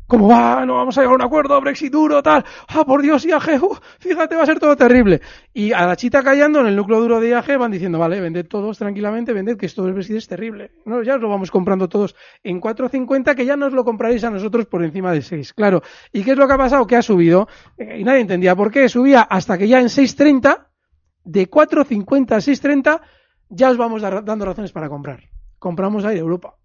¿Cómo 0.09 0.27
va? 0.27 0.65
No 0.65 0.77
vamos 0.77 0.97
a 0.97 1.03
llegar 1.03 1.12
a 1.12 1.17
un 1.17 1.23
acuerdo, 1.23 1.61
Brexit 1.61 1.93
duro, 1.93 2.23
tal. 2.23 2.43
Ah, 2.69 2.83
por 2.87 3.03
Dios, 3.03 3.27
IAG, 3.27 3.62
uf, 3.62 3.79
fíjate, 3.99 4.37
va 4.37 4.43
a 4.45 4.47
ser 4.47 4.59
todo 4.59 4.75
terrible. 4.75 5.21
Y 5.53 5.75
a 5.75 5.87
la 5.87 5.97
chita 5.97 6.23
callando 6.23 6.61
en 6.61 6.69
el 6.69 6.77
núcleo 6.77 6.99
duro 6.99 7.21
de 7.21 7.29
IAG 7.29 7.59
van 7.59 7.71
diciendo, 7.71 7.99
vale, 7.99 8.19
vended 8.19 8.47
todos 8.49 8.79
tranquilamente, 8.79 9.35
vended 9.35 9.59
que 9.59 9.67
esto 9.67 9.85
del 9.85 9.93
Brexit 9.93 10.17
es 10.17 10.27
terrible. 10.27 10.71
No, 10.87 11.03
ya 11.03 11.17
os 11.17 11.21
lo 11.21 11.29
vamos 11.29 11.50
comprando 11.50 11.91
todos 11.91 12.17
en 12.43 12.59
4.50, 12.59 13.35
que 13.35 13.45
ya 13.45 13.55
nos 13.55 13.75
lo 13.75 13.85
compraréis 13.85 14.25
a 14.25 14.31
nosotros 14.31 14.65
por 14.65 14.83
encima 14.83 15.12
de 15.12 15.21
6. 15.21 15.53
Claro. 15.53 15.83
¿Y 16.11 16.25
qué 16.25 16.31
es 16.31 16.38
lo 16.38 16.47
que 16.49 16.55
ha 16.55 16.59
pasado? 16.59 16.87
Que 16.87 16.97
ha 16.97 17.03
subido. 17.03 17.47
Eh, 17.77 17.99
y 18.00 18.05
nadie 18.05 18.21
entendía 18.21 18.57
por 18.57 18.71
qué. 18.71 18.88
Subía 18.88 19.21
hasta 19.21 19.59
que 19.59 19.69
ya 19.69 19.79
en 19.79 19.88
6.30, 19.88 20.69
de 21.25 21.50
4.50 21.50 22.33
a 22.33 22.38
6.30, 22.38 23.00
ya 23.50 23.71
os 23.71 23.77
vamos 23.77 24.00
dando 24.00 24.47
razones 24.47 24.73
para 24.73 24.88
comprar. 24.88 25.29
Compramos 25.59 26.07
ahí 26.07 26.17
Europa. 26.17 26.58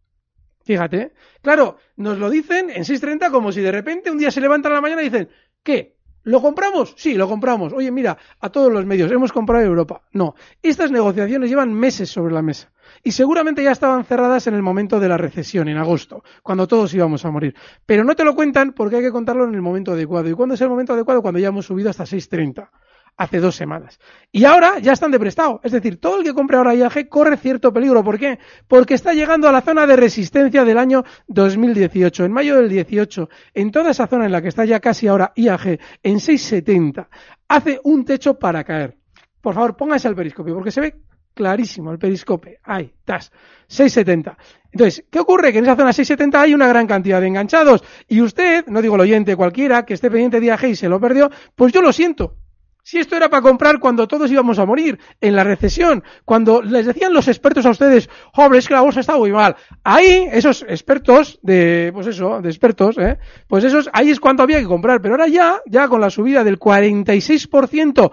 Fíjate. 0.64 0.98
¿eh? 0.98 1.12
Claro, 1.42 1.78
nos 1.98 2.18
lo 2.18 2.30
dicen 2.30 2.70
en 2.70 2.84
6.30 2.84 3.32
como 3.32 3.52
si 3.52 3.62
de 3.62 3.72
repente 3.72 4.12
un 4.12 4.18
día 4.18 4.32
se 4.32 4.42
levantan 4.42 4.72
a 4.72 4.76
la 4.76 4.82
mañana 4.82 5.02
y 5.02 5.06
dicen, 5.06 5.30
¿qué? 5.62 5.98
¿Lo 6.26 6.42
compramos? 6.42 6.94
Sí, 6.98 7.16
lo 7.16 7.28
compramos. 7.28 7.74
Oye, 7.74 7.92
mira, 7.92 8.18
a 8.40 8.50
todos 8.50 8.72
los 8.72 8.86
medios, 8.86 9.12
hemos 9.12 9.34
comprado 9.34 9.66
Europa. 9.66 10.04
No, 10.14 10.36
estas 10.62 10.90
negociaciones 10.90 11.50
llevan 11.50 11.74
meses 11.74 12.10
sobre 12.10 12.34
la 12.34 12.42
mesa. 12.42 12.72
Y 13.04 13.12
seguramente 13.12 13.62
ya 13.62 13.72
estaban 13.72 14.06
cerradas 14.06 14.48
en 14.48 14.54
el 14.54 14.62
momento 14.62 15.02
de 15.02 15.10
la 15.10 15.18
recesión, 15.18 15.68
en 15.68 15.78
agosto, 15.78 16.24
cuando 16.42 16.66
todos 16.66 16.94
íbamos 16.94 17.26
a 17.26 17.32
morir. 17.32 17.56
Pero 17.86 18.06
no 18.06 18.16
te 18.16 18.24
lo 18.24 18.36
cuentan 18.36 18.72
porque 18.72 18.98
hay 18.98 19.02
que 19.02 19.12
contarlo 19.12 19.44
en 19.44 19.54
el 19.54 19.62
momento 19.62 19.92
adecuado. 19.92 20.30
¿Y 20.30 20.34
cuándo 20.34 20.56
es 20.56 20.62
el 20.62 20.70
momento 20.70 20.94
adecuado? 20.94 21.22
Cuando 21.22 21.42
ya 21.42 21.50
hemos 21.50 21.66
subido 21.66 21.90
hasta 21.90 22.06
6.30 22.06 22.70
hace 23.18 23.40
dos 23.40 23.56
semanas. 23.56 24.00
Y 24.32 24.46
ahora 24.46 24.80
ya 24.80 24.94
están 24.94 25.12
de 25.12 25.20
prestado. 25.20 25.60
Es 25.64 25.72
decir, 25.72 26.00
todo 26.00 26.18
el 26.18 26.24
que 26.24 26.34
compre 26.34 26.58
ahora 26.58 26.76
IAG 26.76 27.08
corre 27.10 27.38
cierto 27.38 27.72
peligro. 27.72 28.04
¿Por 28.04 28.18
qué? 28.18 28.40
Porque 28.68 28.94
está 28.96 29.14
llegando 29.14 29.48
a 29.48 29.52
la 29.52 29.62
zona 29.62 29.86
de 29.86 29.96
resistencia 29.96 30.66
del 30.66 30.78
año 30.78 31.04
2018. 31.28 32.26
En 32.26 32.32
mayo 32.32 32.58
del 32.58 32.70
18, 32.70 33.30
en 33.54 33.72
toda 33.72 33.92
esa 33.92 34.08
zona 34.08 34.26
en 34.26 34.32
la 34.32 34.42
que 34.42 34.50
está 34.50 34.66
ya 34.66 34.80
casi 34.80 35.08
ahora 35.08 35.32
IAG, 35.36 35.80
en 36.02 36.20
670, 36.20 37.10
hace 37.48 37.80
un 37.84 38.06
techo 38.06 38.38
para 38.38 38.64
caer. 38.64 38.98
Por 39.42 39.54
favor, 39.54 39.76
póngase 39.76 40.08
al 40.08 40.16
periscopio, 40.16 40.56
porque 40.56 40.72
se 40.72 40.82
ve 40.82 40.96
clarísimo 41.34 41.92
el 41.92 42.00
periscope. 42.00 42.60
Ahí, 42.64 42.94
tas. 43.04 43.32
670. 43.68 44.38
Entonces, 44.72 45.06
¿qué 45.10 45.20
ocurre? 45.20 45.52
Que 45.52 45.60
en 45.60 45.66
esa 45.66 45.76
zona 45.76 45.94
670 45.94 46.42
hay 46.42 46.54
una 46.54 46.68
gran 46.68 46.88
cantidad 46.88 47.20
de 47.20 47.28
enganchados. 47.28 47.84
Y 48.08 48.22
usted, 48.22 48.66
no 48.68 48.82
digo 48.82 48.96
el 48.96 49.02
oyente 49.02 49.36
cualquiera, 49.36 49.86
que 49.86 49.96
esté 49.96 50.10
pendiente 50.10 50.40
de 50.40 50.48
IAG 50.48 50.66
y 50.66 50.76
se 50.76 50.90
lo 50.90 51.00
perdió, 51.00 51.30
pues 51.56 51.74
yo 51.74 51.82
lo 51.82 51.92
siento. 51.92 52.38
Si 52.86 53.00
esto 53.00 53.16
era 53.16 53.30
para 53.30 53.42
comprar 53.42 53.80
cuando 53.80 54.10
todos 54.10 54.30
íbamos 54.30 54.60
a 54.60 54.66
morir, 54.66 55.00
en 55.22 55.36
la 55.38 55.46
recesión, 55.46 56.04
cuando 56.26 56.62
les 56.62 56.86
decían 56.86 57.14
los 57.14 57.30
expertos 57.30 57.66
a 57.66 57.70
ustedes, 57.70 58.10
hombre, 58.36 58.60
es 58.60 58.68
que 58.68 58.74
la 58.74 58.82
bolsa 58.82 59.00
está 59.00 59.18
muy 59.18 59.32
mal. 59.32 59.56
Ahí, 59.86 60.28
esos 60.30 60.64
expertos 60.68 61.40
de, 61.42 61.92
pues 61.94 62.08
eso, 62.08 62.42
de 62.42 62.50
expertos, 62.50 62.98
¿eh? 62.98 63.18
Pues 63.48 63.64
esos, 63.64 63.90
ahí 63.94 64.10
es 64.10 64.20
cuando 64.20 64.44
había 64.44 64.60
que 64.60 64.66
comprar. 64.66 65.02
Pero 65.02 65.14
ahora 65.14 65.30
ya, 65.30 65.62
ya 65.66 65.88
con 65.88 66.02
la 66.02 66.10
subida 66.10 66.44
del 66.44 66.60
46%, 66.60 68.12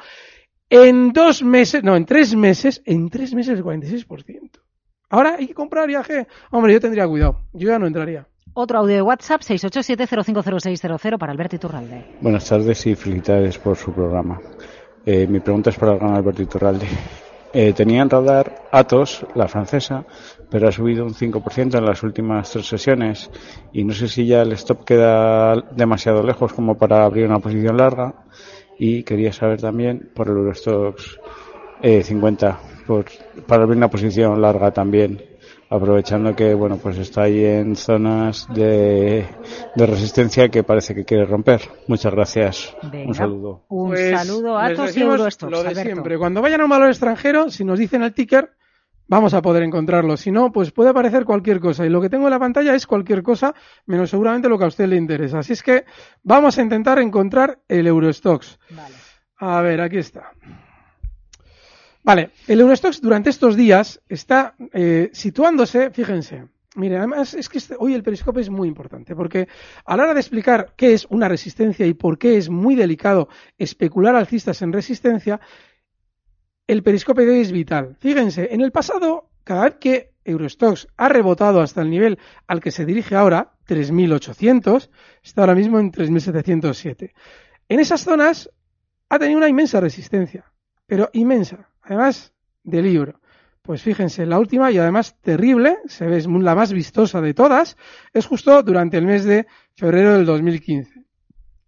en 0.70 1.12
dos 1.12 1.42
meses, 1.42 1.82
no, 1.82 1.96
en 1.96 2.06
tres 2.06 2.36
meses, 2.36 2.80
en 2.84 3.10
tres 3.10 3.34
meses 3.34 3.58
el 3.58 3.64
46%. 3.64 4.60
Ahora 5.08 5.34
hay 5.36 5.48
que 5.48 5.54
comprar 5.54 5.88
viaje. 5.88 6.28
Hombre, 6.52 6.72
yo 6.72 6.80
tendría 6.80 7.08
cuidado. 7.08 7.42
Yo 7.52 7.68
ya 7.68 7.78
no 7.80 7.88
entraría. 7.88 8.28
Otro 8.62 8.80
audio 8.80 8.96
de 8.96 9.00
WhatsApp, 9.00 9.40
687050600 9.40 11.16
para 11.16 11.32
Alberto 11.32 11.56
Iturralde. 11.56 12.04
Buenas 12.20 12.46
tardes 12.46 12.86
y 12.86 12.94
felicidades 12.94 13.56
por 13.56 13.74
su 13.74 13.90
programa. 13.90 14.38
Eh, 15.06 15.26
mi 15.26 15.40
pregunta 15.40 15.70
es 15.70 15.76
para 15.76 15.92
el 15.92 15.98
gran 15.98 16.14
Alberto 16.14 16.42
Iturralde. 16.42 16.86
Eh, 17.54 17.72
tenía 17.72 18.02
en 18.02 18.10
radar 18.10 18.68
Atos, 18.70 19.24
la 19.34 19.48
francesa, 19.48 20.04
pero 20.50 20.68
ha 20.68 20.72
subido 20.72 21.06
un 21.06 21.14
5% 21.14 21.78
en 21.78 21.86
las 21.86 22.02
últimas 22.02 22.50
tres 22.50 22.66
sesiones 22.66 23.30
y 23.72 23.82
no 23.82 23.94
sé 23.94 24.08
si 24.08 24.26
ya 24.26 24.42
el 24.42 24.52
stop 24.52 24.84
queda 24.84 25.54
demasiado 25.74 26.22
lejos 26.22 26.52
como 26.52 26.76
para 26.76 27.02
abrir 27.02 27.24
una 27.24 27.38
posición 27.38 27.78
larga 27.78 28.26
y 28.78 29.04
quería 29.04 29.32
saber 29.32 29.62
también 29.62 30.10
por 30.14 30.28
el 30.28 30.36
Eurostox 30.36 31.18
eh, 31.80 32.02
50 32.02 32.60
por, 32.86 33.06
para 33.46 33.62
abrir 33.62 33.78
una 33.78 33.88
posición 33.88 34.38
larga 34.42 34.70
también 34.70 35.29
aprovechando 35.70 36.34
que 36.34 36.52
bueno 36.54 36.76
pues 36.76 36.98
está 36.98 37.22
ahí 37.22 37.44
en 37.44 37.76
zonas 37.76 38.46
de, 38.52 39.26
de 39.76 39.86
resistencia 39.86 40.48
que 40.48 40.64
parece 40.64 40.94
que 40.94 41.04
quiere 41.04 41.24
romper. 41.24 41.62
Muchas 41.86 42.12
gracias. 42.12 42.76
Venga, 42.90 43.08
Un 43.08 43.14
saludo. 43.14 43.64
Un 43.68 43.90
Pues, 43.90 44.10
saludo 44.18 44.58
a 44.58 44.66
Atos 44.66 44.96
y 44.96 45.00
Eurostox. 45.00 45.50
Lo 45.50 45.62
de 45.62 45.68
Alberto. 45.68 45.90
siempre. 45.92 46.18
Cuando 46.18 46.42
vayan 46.42 46.60
a 46.60 46.64
un 46.64 46.70
valor 46.70 46.88
extranjero, 46.88 47.50
si 47.50 47.64
nos 47.64 47.78
dicen 47.78 48.02
el 48.02 48.12
ticker, 48.12 48.50
vamos 49.06 49.32
a 49.34 49.42
poder 49.42 49.62
encontrarlo. 49.62 50.16
Si 50.16 50.30
no, 50.32 50.50
pues 50.52 50.72
puede 50.72 50.90
aparecer 50.90 51.24
cualquier 51.24 51.60
cosa. 51.60 51.86
Y 51.86 51.88
lo 51.88 52.00
que 52.00 52.08
tengo 52.10 52.26
en 52.26 52.30
la 52.32 52.38
pantalla 52.40 52.74
es 52.74 52.86
cualquier 52.86 53.22
cosa, 53.22 53.54
menos 53.86 54.10
seguramente 54.10 54.48
lo 54.48 54.58
que 54.58 54.64
a 54.64 54.68
usted 54.68 54.86
le 54.88 54.96
interesa. 54.96 55.38
Así 55.38 55.52
es 55.52 55.62
que 55.62 55.84
vamos 56.22 56.58
a 56.58 56.62
intentar 56.62 56.98
encontrar 56.98 57.60
el 57.68 57.86
Eurostox. 57.86 58.58
Vale. 58.70 58.94
A 59.38 59.60
ver, 59.62 59.80
aquí 59.80 59.98
está. 59.98 60.32
Vale, 62.10 62.30
el 62.48 62.60
Eurostox 62.60 63.00
durante 63.00 63.30
estos 63.30 63.54
días 63.54 64.02
está 64.08 64.56
eh, 64.72 65.10
situándose, 65.12 65.92
fíjense, 65.92 66.48
Mire, 66.74 66.96
además 66.96 67.34
es 67.34 67.48
que 67.48 67.58
este- 67.58 67.76
hoy 67.78 67.94
el 67.94 68.02
periscopio 68.02 68.40
es 68.40 68.50
muy 68.50 68.66
importante 68.66 69.14
porque 69.14 69.46
a 69.84 69.96
la 69.96 70.02
hora 70.02 70.14
de 70.14 70.18
explicar 70.20 70.74
qué 70.76 70.92
es 70.92 71.06
una 71.08 71.28
resistencia 71.28 71.86
y 71.86 71.94
por 71.94 72.18
qué 72.18 72.36
es 72.36 72.48
muy 72.48 72.74
delicado 72.74 73.28
especular 73.58 74.16
alcistas 74.16 74.60
en 74.62 74.72
resistencia, 74.72 75.40
el 76.66 76.82
periscopio 76.82 77.24
de 77.26 77.30
hoy 77.30 77.40
es 77.42 77.52
vital. 77.52 77.96
Fíjense, 78.00 78.48
en 78.52 78.60
el 78.60 78.72
pasado, 78.72 79.30
cada 79.44 79.66
vez 79.66 79.74
que 79.76 80.10
Eurostox 80.24 80.88
ha 80.96 81.08
rebotado 81.08 81.60
hasta 81.60 81.80
el 81.82 81.90
nivel 81.90 82.18
al 82.48 82.60
que 82.60 82.72
se 82.72 82.86
dirige 82.86 83.14
ahora, 83.14 83.52
3.800, 83.68 84.90
está 85.22 85.42
ahora 85.42 85.54
mismo 85.54 85.78
en 85.78 85.92
3.707. 85.92 87.12
En 87.68 87.78
esas 87.78 88.02
zonas 88.02 88.50
ha 89.08 89.18
tenido 89.20 89.38
una 89.38 89.48
inmensa 89.48 89.78
resistencia, 89.78 90.52
pero 90.86 91.08
inmensa, 91.12 91.69
además 91.82 92.32
de 92.62 92.82
libro. 92.82 93.20
Pues 93.62 93.82
fíjense, 93.82 94.26
la 94.26 94.38
última 94.38 94.70
y 94.70 94.78
además 94.78 95.16
terrible, 95.20 95.78
se 95.86 96.06
ve 96.06 96.22
la 96.40 96.54
más 96.54 96.72
vistosa 96.72 97.20
de 97.20 97.34
todas, 97.34 97.76
es 98.12 98.26
justo 98.26 98.62
durante 98.62 98.96
el 98.96 99.06
mes 99.06 99.24
de 99.24 99.46
febrero 99.74 100.14
del 100.14 100.24
2015. 100.24 101.04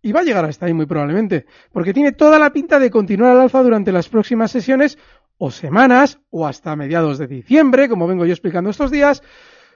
Y 0.00 0.11
va 0.11 0.21
a 0.21 0.25
llegar 0.25 0.45
hasta 0.45 0.66
ahí 0.66 0.73
muy 0.73 0.87
probablemente, 0.87 1.47
porque 1.71 1.95
tiene 1.95 2.12
toda 2.12 2.38
la 2.38 2.52
pinta 2.52 2.78
de 2.78 2.90
continuar 2.90 3.33
al 3.33 3.42
alza 3.42 3.62
durante 3.62 3.92
las 3.92 4.09
próximas 4.09 4.50
sesiones 4.50 4.99
o 5.38 5.50
semanas 5.50 6.19
o 6.31 6.47
hasta 6.47 6.75
mediados 6.76 7.19
de 7.19 7.26
diciembre, 7.26 7.88
como 7.88 8.09
vengo 8.09 8.25
yo 8.25 8.33
explicando 8.33 8.71
estos 8.71 8.90
días. 8.90 9.23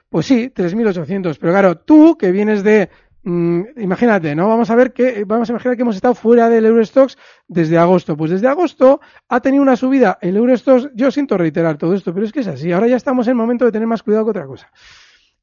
Pues 0.09 0.25
sí, 0.25 0.49
3.800. 0.53 1.37
Pero 1.39 1.51
claro, 1.51 1.77
tú 1.77 2.17
que 2.17 2.31
vienes 2.31 2.63
de, 2.63 2.89
mm, 3.29 3.81
imagínate, 3.81 4.35
¿no? 4.35 4.47
Vamos 4.47 4.69
a 4.69 4.75
ver 4.75 4.93
que, 4.93 5.23
vamos 5.25 5.49
a 5.49 5.53
imaginar 5.53 5.75
que 5.75 5.81
hemos 5.81 5.95
estado 5.95 6.15
fuera 6.15 6.49
del 6.49 6.65
Eurostox 6.65 7.17
desde 7.47 7.77
agosto. 7.77 8.15
Pues 8.15 8.31
desde 8.31 8.47
agosto 8.47 9.01
ha 9.27 9.39
tenido 9.41 9.61
una 9.61 9.75
subida 9.75 10.17
el 10.21 10.37
Eurostox. 10.37 10.89
Yo 10.93 11.11
siento 11.11 11.37
reiterar 11.37 11.77
todo 11.77 11.93
esto, 11.93 12.13
pero 12.13 12.25
es 12.25 12.31
que 12.31 12.39
es 12.39 12.47
así. 12.47 12.71
Ahora 12.71 12.87
ya 12.87 12.95
estamos 12.95 13.27
en 13.27 13.31
el 13.31 13.37
momento 13.37 13.65
de 13.65 13.71
tener 13.71 13.87
más 13.87 14.03
cuidado 14.03 14.25
que 14.25 14.31
otra 14.31 14.45
cosa 14.45 14.71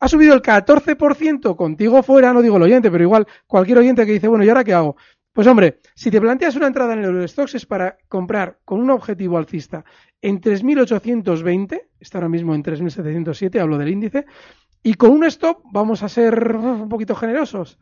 ha 0.01 0.09
subido 0.09 0.35
el 0.35 0.43
14% 0.43 1.57
contigo 1.57 2.03
fuera, 2.03 2.33
no 2.35 2.43
digo 2.43 2.59
el 2.59 2.65
oyente, 2.65 2.91
pero 2.91 3.05
igual 3.05 3.27
cualquier 3.47 3.79
oyente 3.79 4.05
que 4.05 4.13
dice, 4.13 4.29
bueno, 4.29 4.45
¿y 4.45 4.49
ahora 4.51 4.63
qué 4.63 4.75
hago? 4.75 4.97
Pues 5.33 5.47
hombre, 5.47 5.81
si 5.95 6.11
te 6.11 6.21
planteas 6.21 6.55
una 6.57 6.69
entrada 6.69 6.93
en 6.93 7.01
el 7.01 7.07
Eurostox 7.07 7.57
es 7.57 7.67
para 7.67 7.97
comprar 8.09 8.59
con 8.65 8.81
un 8.81 8.91
objetivo 8.91 9.39
alcista 9.39 9.85
en 10.23 10.41
3.820, 10.41 11.89
está 11.99 12.19
ahora 12.19 12.29
mismo 12.29 12.55
en 12.55 12.63
3.707, 12.63 13.61
hablo 13.61 13.77
del 13.79 13.89
índice, 13.89 14.27
y 14.85 14.95
con 14.95 15.11
un 15.11 15.25
stop 15.25 15.63
vamos 15.73 16.03
a 16.03 16.09
ser 16.09 16.55
un 16.55 16.89
poquito 16.91 17.17
generosos, 17.17 17.79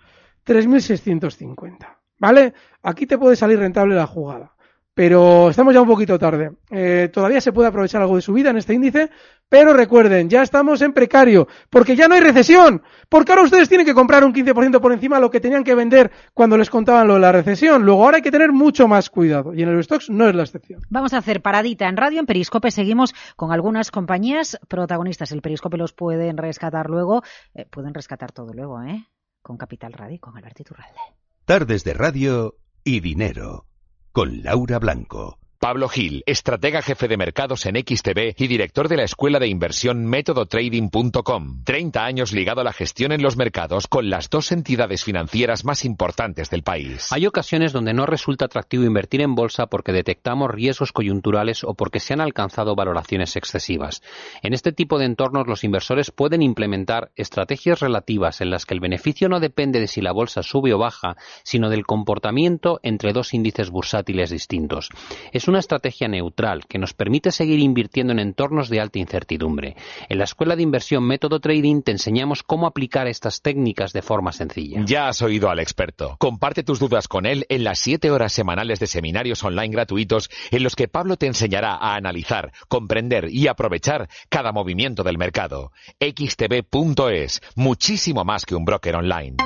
3.650, 0.46 1.98
¿vale? 2.16 2.54
Aquí 2.80 3.06
te 3.06 3.18
puede 3.18 3.34
salir 3.34 3.58
rentable 3.58 3.96
la 3.96 4.06
jugada. 4.06 4.54
Pero 4.94 5.50
estamos 5.50 5.74
ya 5.74 5.80
un 5.80 5.88
poquito 5.88 6.18
tarde. 6.18 6.52
Eh, 6.70 7.10
todavía 7.12 7.40
se 7.40 7.52
puede 7.52 7.68
aprovechar 7.68 8.02
algo 8.02 8.16
de 8.16 8.22
subida 8.22 8.50
en 8.50 8.58
este 8.58 8.74
índice, 8.74 9.10
pero 9.52 9.74
recuerden, 9.74 10.30
ya 10.30 10.40
estamos 10.40 10.80
en 10.80 10.94
precario, 10.94 11.46
porque 11.68 11.94
ya 11.94 12.08
no 12.08 12.14
hay 12.14 12.22
recesión, 12.22 12.80
porque 13.10 13.32
ahora 13.32 13.44
ustedes 13.44 13.68
tienen 13.68 13.86
que 13.86 13.92
comprar 13.92 14.24
un 14.24 14.32
15% 14.32 14.80
por 14.80 14.94
encima 14.94 15.16
de 15.16 15.20
lo 15.20 15.30
que 15.30 15.40
tenían 15.40 15.62
que 15.62 15.74
vender 15.74 16.10
cuando 16.32 16.56
les 16.56 16.70
contaban 16.70 17.06
lo 17.06 17.14
de 17.14 17.20
la 17.20 17.32
recesión. 17.32 17.84
Luego 17.84 18.02
ahora 18.02 18.16
hay 18.16 18.22
que 18.22 18.30
tener 18.30 18.50
mucho 18.50 18.88
más 18.88 19.10
cuidado, 19.10 19.52
y 19.52 19.60
en 19.60 19.68
el 19.68 19.74
Eurostox 19.74 20.08
no 20.08 20.26
es 20.26 20.34
la 20.34 20.44
excepción. 20.44 20.80
Vamos 20.88 21.12
a 21.12 21.18
hacer 21.18 21.42
paradita 21.42 21.86
en 21.86 21.98
radio. 21.98 22.20
En 22.20 22.24
Periscope 22.24 22.70
seguimos 22.70 23.12
con 23.36 23.52
algunas 23.52 23.90
compañías 23.90 24.58
protagonistas. 24.68 25.32
El 25.32 25.42
Periscope 25.42 25.76
los 25.76 25.92
pueden 25.92 26.38
rescatar 26.38 26.88
luego. 26.88 27.22
eh, 27.52 27.66
pueden 27.70 27.92
rescatar 27.92 28.32
todo 28.32 28.54
luego, 28.54 28.82
¿eh? 28.82 29.04
Con 29.42 29.58
Capital 29.58 29.92
Radio 29.92 30.14
y 30.14 30.18
con 30.18 30.34
Alberto 30.38 30.62
Iturralde. 30.62 30.98
Tardes 31.44 31.84
de 31.84 31.92
radio 31.92 32.54
y 32.84 33.00
dinero 33.00 33.66
con 34.12 34.42
Laura 34.42 34.78
Blanco. 34.78 35.41
Pablo 35.62 35.88
Gil, 35.88 36.24
estratega 36.26 36.82
jefe 36.82 37.06
de 37.06 37.16
mercados 37.16 37.66
en 37.66 37.76
XTB 37.76 38.34
y 38.36 38.48
director 38.48 38.88
de 38.88 38.96
la 38.96 39.04
escuela 39.04 39.38
de 39.38 39.46
inversión 39.46 40.04
métodotrading.com. 40.06 41.62
30 41.62 42.04
años 42.04 42.32
ligado 42.32 42.62
a 42.62 42.64
la 42.64 42.72
gestión 42.72 43.12
en 43.12 43.22
los 43.22 43.36
mercados 43.36 43.86
con 43.86 44.10
las 44.10 44.28
dos 44.28 44.50
entidades 44.50 45.04
financieras 45.04 45.64
más 45.64 45.84
importantes 45.84 46.50
del 46.50 46.64
país. 46.64 47.12
Hay 47.12 47.28
ocasiones 47.28 47.72
donde 47.72 47.94
no 47.94 48.06
resulta 48.06 48.46
atractivo 48.46 48.82
invertir 48.82 49.20
en 49.20 49.36
bolsa 49.36 49.68
porque 49.68 49.92
detectamos 49.92 50.50
riesgos 50.50 50.90
coyunturales 50.90 51.62
o 51.62 51.74
porque 51.74 52.00
se 52.00 52.14
han 52.14 52.20
alcanzado 52.20 52.74
valoraciones 52.74 53.36
excesivas. 53.36 54.02
En 54.42 54.54
este 54.54 54.72
tipo 54.72 54.98
de 54.98 55.04
entornos 55.04 55.46
los 55.46 55.62
inversores 55.62 56.10
pueden 56.10 56.42
implementar 56.42 57.12
estrategias 57.14 57.78
relativas 57.78 58.40
en 58.40 58.50
las 58.50 58.66
que 58.66 58.74
el 58.74 58.80
beneficio 58.80 59.28
no 59.28 59.38
depende 59.38 59.78
de 59.78 59.86
si 59.86 60.00
la 60.00 60.10
bolsa 60.10 60.42
sube 60.42 60.74
o 60.74 60.78
baja, 60.78 61.14
sino 61.44 61.70
del 61.70 61.86
comportamiento 61.86 62.80
entre 62.82 63.12
dos 63.12 63.32
índices 63.32 63.70
bursátiles 63.70 64.30
distintos. 64.30 64.88
Es 65.30 65.51
una 65.52 65.58
estrategia 65.58 66.08
neutral 66.08 66.64
que 66.66 66.78
nos 66.78 66.94
permite 66.94 67.30
seguir 67.30 67.58
invirtiendo 67.58 68.14
en 68.14 68.20
entornos 68.20 68.70
de 68.70 68.80
alta 68.80 68.98
incertidumbre. 68.98 69.76
En 70.08 70.16
la 70.16 70.24
Escuela 70.24 70.56
de 70.56 70.62
Inversión 70.62 71.06
Método 71.06 71.40
Trading 71.40 71.82
te 71.82 71.92
enseñamos 71.92 72.42
cómo 72.42 72.66
aplicar 72.66 73.06
estas 73.06 73.42
técnicas 73.42 73.92
de 73.92 74.00
forma 74.00 74.32
sencilla. 74.32 74.82
Ya 74.86 75.08
has 75.08 75.20
oído 75.20 75.50
al 75.50 75.60
experto. 75.60 76.16
Comparte 76.18 76.62
tus 76.62 76.78
dudas 76.78 77.06
con 77.06 77.26
él 77.26 77.44
en 77.50 77.64
las 77.64 77.80
7 77.80 78.10
horas 78.10 78.32
semanales 78.32 78.80
de 78.80 78.86
seminarios 78.86 79.44
online 79.44 79.68
gratuitos 79.68 80.30
en 80.50 80.62
los 80.62 80.74
que 80.74 80.88
Pablo 80.88 81.18
te 81.18 81.26
enseñará 81.26 81.74
a 81.74 81.96
analizar, 81.96 82.52
comprender 82.68 83.28
y 83.30 83.48
aprovechar 83.48 84.08
cada 84.30 84.52
movimiento 84.52 85.02
del 85.02 85.18
mercado. 85.18 85.72
xtb.es, 86.00 87.42
muchísimo 87.56 88.24
más 88.24 88.46
que 88.46 88.54
un 88.54 88.64
broker 88.64 88.96
online. 88.96 89.36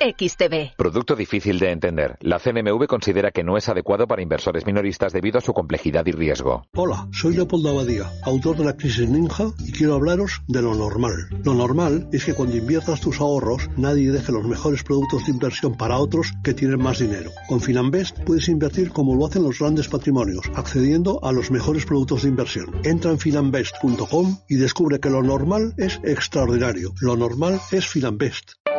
XTV. 0.00 0.76
Producto 0.76 1.16
difícil 1.16 1.58
de 1.58 1.70
entender. 1.70 2.16
La 2.20 2.38
CNMV 2.38 2.86
considera 2.86 3.30
que 3.30 3.42
no 3.42 3.56
es 3.56 3.68
adecuado 3.68 4.06
para 4.06 4.22
inversores 4.22 4.66
minoristas 4.66 5.12
debido 5.12 5.38
a 5.38 5.40
su 5.40 5.52
complejidad 5.52 6.04
y 6.06 6.12
riesgo. 6.12 6.66
Hola, 6.74 7.08
soy 7.12 7.34
Leopoldo 7.34 7.70
Abadía, 7.70 8.10
autor 8.24 8.56
de 8.56 8.64
La 8.64 8.76
Crisis 8.76 9.08
Ninja, 9.08 9.52
y 9.64 9.72
quiero 9.72 9.94
hablaros 9.94 10.42
de 10.48 10.62
lo 10.62 10.74
normal. 10.74 11.14
Lo 11.44 11.54
normal 11.54 12.08
es 12.12 12.24
que 12.24 12.34
cuando 12.34 12.56
inviertas 12.56 13.00
tus 13.00 13.20
ahorros, 13.20 13.68
nadie 13.76 14.10
deje 14.10 14.32
los 14.32 14.46
mejores 14.46 14.82
productos 14.82 15.26
de 15.26 15.32
inversión 15.32 15.76
para 15.76 15.98
otros 15.98 16.32
que 16.44 16.54
tienen 16.54 16.80
más 16.80 16.98
dinero. 16.98 17.30
Con 17.48 17.60
Finanbest 17.60 18.18
puedes 18.24 18.48
invertir 18.48 18.90
como 18.90 19.14
lo 19.14 19.26
hacen 19.26 19.44
los 19.44 19.58
grandes 19.58 19.88
patrimonios, 19.88 20.50
accediendo 20.54 21.24
a 21.24 21.32
los 21.32 21.50
mejores 21.50 21.86
productos 21.86 22.22
de 22.22 22.28
inversión. 22.28 22.66
Entra 22.84 23.10
en 23.10 23.18
finanbest.com 23.18 24.38
y 24.48 24.56
descubre 24.56 25.00
que 25.00 25.10
lo 25.10 25.22
normal 25.22 25.74
es 25.78 26.00
extraordinario. 26.04 26.92
Lo 27.00 27.16
normal 27.16 27.60
es 27.72 27.86
Finanbest. 27.86 28.52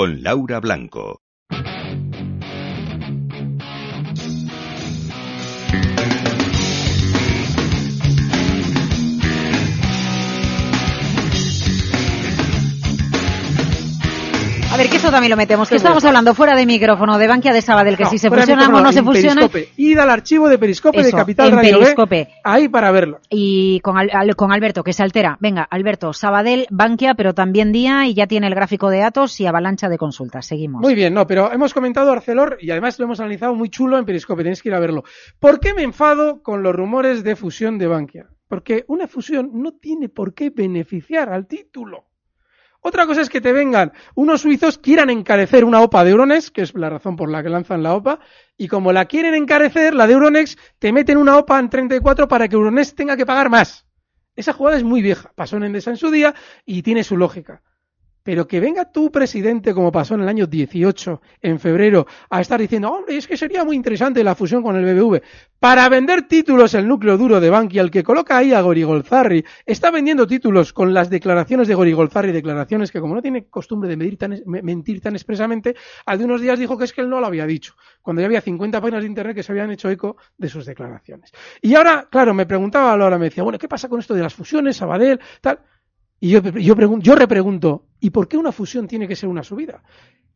con 0.00 0.22
Laura 0.22 0.60
Blanco. 0.60 1.20
Ver, 14.82 14.90
que 14.90 14.96
eso 14.96 15.10
también 15.10 15.30
lo 15.30 15.36
metemos. 15.36 15.68
Que 15.68 15.76
estamos 15.76 16.04
hablando 16.04 16.34
fuera 16.34 16.54
de 16.56 16.66
micrófono 16.66 17.18
de 17.18 17.26
Bankia 17.26 17.52
de 17.52 17.62
Sabadell, 17.62 17.96
que 17.96 18.04
No, 18.04 18.10
si 18.10 18.18
se 18.18 18.28
fusionan 18.28 18.74
o 18.74 18.80
no 18.80 18.92
se 18.92 19.02
fusionan. 19.02 19.50
Id 19.76 19.98
al 19.98 20.10
archivo 20.10 20.48
de 20.48 20.58
Periscope 20.58 21.02
de 21.02 21.12
Capital 21.12 21.48
en 21.48 21.54
Radio 21.56 21.78
B, 21.78 21.80
Periscope. 21.84 22.28
ahí 22.44 22.68
para 22.68 22.90
verlo. 22.90 23.20
Y 23.28 23.80
con, 23.80 23.96
Al- 23.98 24.36
con 24.36 24.52
Alberto, 24.52 24.82
que 24.82 24.92
se 24.92 25.02
altera. 25.02 25.36
Venga, 25.40 25.62
Alberto, 25.62 26.12
Sabadell, 26.12 26.66
Bankia, 26.70 27.14
pero 27.14 27.34
también 27.34 27.72
Día 27.72 28.06
y 28.06 28.14
ya 28.14 28.26
tiene 28.26 28.46
el 28.46 28.54
gráfico 28.54 28.90
de 28.90 29.02
Atos 29.02 29.40
y 29.40 29.46
avalancha 29.46 29.88
de 29.88 29.98
consultas. 29.98 30.46
Seguimos. 30.46 30.80
Muy 30.80 30.94
bien, 30.94 31.14
no, 31.14 31.26
pero 31.26 31.52
hemos 31.52 31.74
comentado 31.74 32.10
Arcelor 32.12 32.58
y 32.60 32.70
además 32.70 32.98
lo 32.98 33.04
hemos 33.04 33.20
analizado 33.20 33.54
muy 33.54 33.68
chulo 33.68 33.98
en 33.98 34.04
Periscope, 34.04 34.42
tenéis 34.42 34.62
que 34.62 34.68
ir 34.70 34.74
a 34.74 34.80
verlo. 34.80 35.04
¿Por 35.38 35.60
qué 35.60 35.74
me 35.74 35.82
enfado 35.82 36.42
con 36.42 36.62
los 36.62 36.74
rumores 36.74 37.22
de 37.22 37.36
fusión 37.36 37.78
de 37.78 37.86
Bankia? 37.86 38.26
Porque 38.48 38.84
una 38.88 39.06
fusión 39.06 39.50
no 39.54 39.72
tiene 39.72 40.08
por 40.08 40.34
qué 40.34 40.50
beneficiar 40.50 41.28
al 41.32 41.46
título. 41.46 42.06
Otra 42.82 43.06
cosa 43.06 43.20
es 43.20 43.28
que 43.28 43.40
te 43.42 43.52
vengan 43.52 43.92
unos 44.14 44.40
suizos, 44.40 44.78
quieran 44.78 45.10
encarecer 45.10 45.64
una 45.64 45.82
OPA 45.82 46.02
de 46.04 46.10
Euronext, 46.12 46.48
que 46.48 46.62
es 46.62 46.74
la 46.74 46.88
razón 46.88 47.16
por 47.16 47.30
la 47.30 47.42
que 47.42 47.50
lanzan 47.50 47.82
la 47.82 47.94
OPA, 47.94 48.20
y 48.56 48.68
como 48.68 48.92
la 48.92 49.04
quieren 49.04 49.34
encarecer, 49.34 49.94
la 49.94 50.06
de 50.06 50.14
Euronext, 50.14 50.58
te 50.78 50.92
meten 50.92 51.18
una 51.18 51.36
OPA 51.36 51.58
en 51.58 51.68
34 51.68 52.26
para 52.26 52.48
que 52.48 52.56
Euronext 52.56 52.96
tenga 52.96 53.16
que 53.16 53.26
pagar 53.26 53.50
más. 53.50 53.86
Esa 54.34 54.54
jugada 54.54 54.78
es 54.78 54.84
muy 54.84 55.02
vieja, 55.02 55.30
pasó 55.34 55.58
en 55.58 55.64
Endesa 55.64 55.90
en 55.90 55.98
su 55.98 56.10
día 56.10 56.34
y 56.64 56.82
tiene 56.82 57.04
su 57.04 57.16
lógica. 57.16 57.62
Pero 58.30 58.46
que 58.46 58.60
venga 58.60 58.84
tu 58.84 59.10
presidente, 59.10 59.74
como 59.74 59.90
pasó 59.90 60.14
en 60.14 60.20
el 60.20 60.28
año 60.28 60.46
18, 60.46 61.20
en 61.42 61.58
febrero, 61.58 62.06
a 62.30 62.40
estar 62.40 62.60
diciendo, 62.60 62.88
hombre, 62.88 63.16
es 63.16 63.26
que 63.26 63.36
sería 63.36 63.64
muy 63.64 63.74
interesante 63.74 64.22
la 64.22 64.36
fusión 64.36 64.62
con 64.62 64.76
el 64.76 64.84
BBV, 64.84 65.20
para 65.58 65.88
vender 65.88 66.28
títulos 66.28 66.74
el 66.74 66.86
núcleo 66.86 67.18
duro 67.18 67.40
de 67.40 67.50
Bankia, 67.50 67.82
el 67.82 67.90
que 67.90 68.04
coloca 68.04 68.36
ahí 68.36 68.52
a 68.52 68.60
Gorigolzarri, 68.60 69.44
está 69.66 69.90
vendiendo 69.90 70.28
títulos 70.28 70.72
con 70.72 70.94
las 70.94 71.10
declaraciones 71.10 71.66
de 71.66 71.74
Gorigolzarri, 71.74 72.30
declaraciones 72.30 72.92
que 72.92 73.00
como 73.00 73.16
no 73.16 73.20
tiene 73.20 73.46
costumbre 73.46 73.88
de 73.88 73.96
mentir 73.96 75.00
tan 75.00 75.16
expresamente, 75.16 75.74
de 76.06 76.24
unos 76.24 76.40
días 76.40 76.56
dijo 76.56 76.78
que 76.78 76.84
es 76.84 76.92
que 76.92 77.00
él 77.00 77.10
no 77.10 77.18
lo 77.18 77.26
había 77.26 77.46
dicho, 77.46 77.74
cuando 78.00 78.22
ya 78.22 78.26
había 78.26 78.42
50 78.42 78.80
páginas 78.80 79.02
de 79.02 79.08
internet 79.08 79.34
que 79.34 79.42
se 79.42 79.50
habían 79.50 79.72
hecho 79.72 79.90
eco 79.90 80.18
de 80.38 80.48
sus 80.48 80.66
declaraciones. 80.66 81.32
Y 81.60 81.74
ahora, 81.74 82.06
claro, 82.08 82.32
me 82.32 82.46
preguntaba 82.46 82.92
ahora, 82.92 83.18
me 83.18 83.24
decía, 83.24 83.42
bueno, 83.42 83.58
¿qué 83.58 83.66
pasa 83.66 83.88
con 83.88 83.98
esto 83.98 84.14
de 84.14 84.22
las 84.22 84.34
fusiones, 84.34 84.76
Sabadell, 84.76 85.18
tal? 85.40 85.58
Y 86.20 86.30
yo, 86.30 86.40
yo, 86.42 86.76
pregun- 86.76 87.00
yo 87.00 87.14
repregunto, 87.14 87.86
¿y 87.98 88.10
por 88.10 88.28
qué 88.28 88.36
una 88.36 88.52
fusión 88.52 88.86
tiene 88.86 89.08
que 89.08 89.16
ser 89.16 89.28
una 89.28 89.42
subida? 89.42 89.82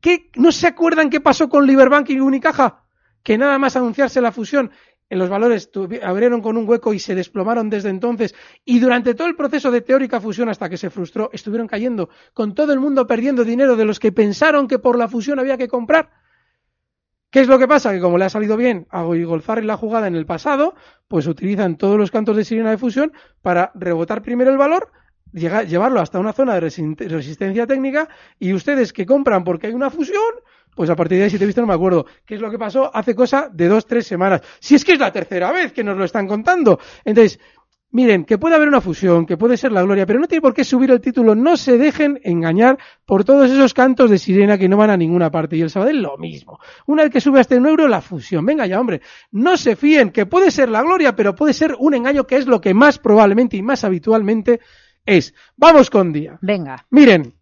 ¿Qué, 0.01 0.31
¿No 0.37 0.51
se 0.51 0.67
acuerdan 0.67 1.11
qué 1.11 1.21
pasó 1.21 1.49
con 1.49 1.67
Liberbank 1.67 2.11
y 2.11 2.21
Unicaja? 2.21 2.85
Que 3.23 3.39
nada 3.39 3.59
más 3.59 3.77
anunciarse 3.77 4.21
la 4.21 4.33
fusión, 4.33 4.71
en 5.11 5.19
los 5.19 5.29
valores 5.29 5.71
abrieron 6.03 6.41
con 6.41 6.57
un 6.57 6.69
hueco 6.69 6.95
y 6.95 6.99
se 6.99 7.15
desplomaron 7.15 7.69
desde 7.71 7.91
entonces. 7.91 8.35
Y 8.65 8.81
durante 8.81 9.15
todo 9.15 9.29
el 9.29 9.37
proceso 9.37 9.71
de 9.71 9.83
teórica 9.83 10.21
fusión 10.21 10.49
hasta 10.49 10.69
que 10.69 10.77
se 10.79 10.91
frustró, 10.91 11.31
estuvieron 11.33 11.67
cayendo, 11.69 12.09
con 12.33 12.55
todo 12.55 12.73
el 12.73 12.81
mundo 12.81 13.07
perdiendo 13.07 13.45
dinero 13.45 13.77
de 13.77 13.85
los 13.85 14.01
que 14.01 14.13
pensaron 14.13 14.67
que 14.69 14.79
por 14.79 14.99
la 14.99 15.09
fusión 15.09 15.39
había 15.39 15.59
que 15.59 15.69
comprar. 15.69 16.11
¿Qué 17.31 17.41
es 17.41 17.49
lo 17.49 17.59
que 17.59 17.67
pasa? 17.69 17.93
Que 17.93 18.01
como 18.01 18.17
le 18.17 18.25
ha 18.25 18.31
salido 18.31 18.57
bien 18.57 18.87
a 18.91 19.03
Golzarri 19.03 19.67
la 19.67 19.77
jugada 19.77 20.07
en 20.07 20.15
el 20.15 20.25
pasado, 20.25 20.75
pues 21.09 21.27
utilizan 21.27 21.77
todos 21.77 21.99
los 21.99 22.11
cantos 22.11 22.37
de 22.37 22.45
sirena 22.45 22.71
de 22.71 22.79
fusión 22.79 23.13
para 23.43 23.73
rebotar 23.75 24.23
primero 24.23 24.51
el 24.51 24.57
valor, 24.59 24.93
llega- 25.35 25.65
llevarlo 25.65 26.01
hasta 26.01 26.19
una 26.19 26.33
zona 26.33 26.55
de 26.55 26.63
resi- 26.63 26.97
resistencia 27.09 27.67
técnica 27.67 28.09
y 28.39 28.53
ustedes 28.55 28.93
que 28.93 29.05
compran 29.05 29.45
porque 29.45 29.67
hay 29.67 29.73
una 29.75 29.91
fusión, 29.91 30.23
pues 30.75 30.89
a 30.91 30.97
partir 30.97 31.19
de 31.19 31.25
ahí, 31.25 31.31
si 31.31 31.39
te 31.39 31.45
he 31.45 31.47
visto, 31.47 31.61
no 31.61 31.67
me 31.67 31.75
acuerdo. 31.75 32.07
¿Qué 32.25 32.35
es 32.37 32.41
lo 32.41 32.51
que 32.51 32.59
pasó 32.59 32.91
hace 32.95 33.15
cosa 33.15 33.49
de 33.53 33.69
dos, 33.69 33.87
tres 33.87 34.07
semanas? 34.07 34.41
Si 34.61 34.75
es 34.75 34.85
que 34.85 34.93
es 34.93 34.99
la 34.99 35.13
tercera 35.13 35.53
vez 35.53 35.73
que 35.73 35.85
nos 35.85 35.97
lo 35.97 36.05
están 36.05 36.27
contando. 36.27 36.81
Entonces, 37.05 37.39
miren, 37.93 38.25
que 38.25 38.39
puede 38.39 38.57
haber 38.57 38.67
una 38.67 38.81
fusión, 38.81 39.25
que 39.25 39.37
puede 39.37 39.57
ser 39.57 39.71
la 39.71 39.83
gloria, 39.83 40.05
pero 40.05 40.19
no 40.19 40.27
tiene 40.27 40.43
por 40.43 40.53
qué 40.53 40.65
subir 40.65 40.91
el 40.91 41.01
título. 41.01 41.37
No 41.37 41.57
se 41.57 41.79
dejen 41.79 42.19
engañar 42.25 42.77
por 43.07 43.23
todos 43.23 43.49
esos 43.49 43.73
cantos 43.73 44.11
de 44.11 44.19
sirena 44.19 44.59
que 44.59 44.69
no 44.69 44.77
van 44.77 44.91
a 44.91 44.97
ninguna 44.97 45.31
parte. 45.31 45.57
Y 45.57 45.61
el 45.63 45.71
Sabadell 45.71 46.03
lo 46.03 46.19
mismo. 46.19 46.59
Una 46.87 47.05
vez 47.05 47.13
que 47.13 47.21
sube 47.21 47.39
hasta 47.39 47.55
un 47.57 47.67
euro, 47.69 47.87
la 47.87 48.01
fusión. 48.01 48.45
Venga 48.45 48.67
ya, 48.67 48.81
hombre. 48.81 49.01
No 49.31 49.57
se 49.57 49.77
fíen, 49.77 50.11
que 50.11 50.27
puede 50.27 50.51
ser 50.51 50.71
la 50.71 50.83
gloria, 50.83 51.15
pero 51.15 51.37
puede 51.37 51.53
ser 51.53 51.77
un 51.79 51.95
engaño 51.95 52.27
que 52.27 52.37
es 52.37 52.49
lo 52.49 52.61
que 52.61 52.75
más 52.75 52.99
probablemente 52.99 53.57
y 53.57 53.63
más 53.63 53.85
habitualmente 53.85 54.59
es. 55.07 55.35
Vamos 55.57 55.91
con 55.91 56.13
día. 56.13 56.39
Venga. 56.43 56.87
Miren. 56.91 57.35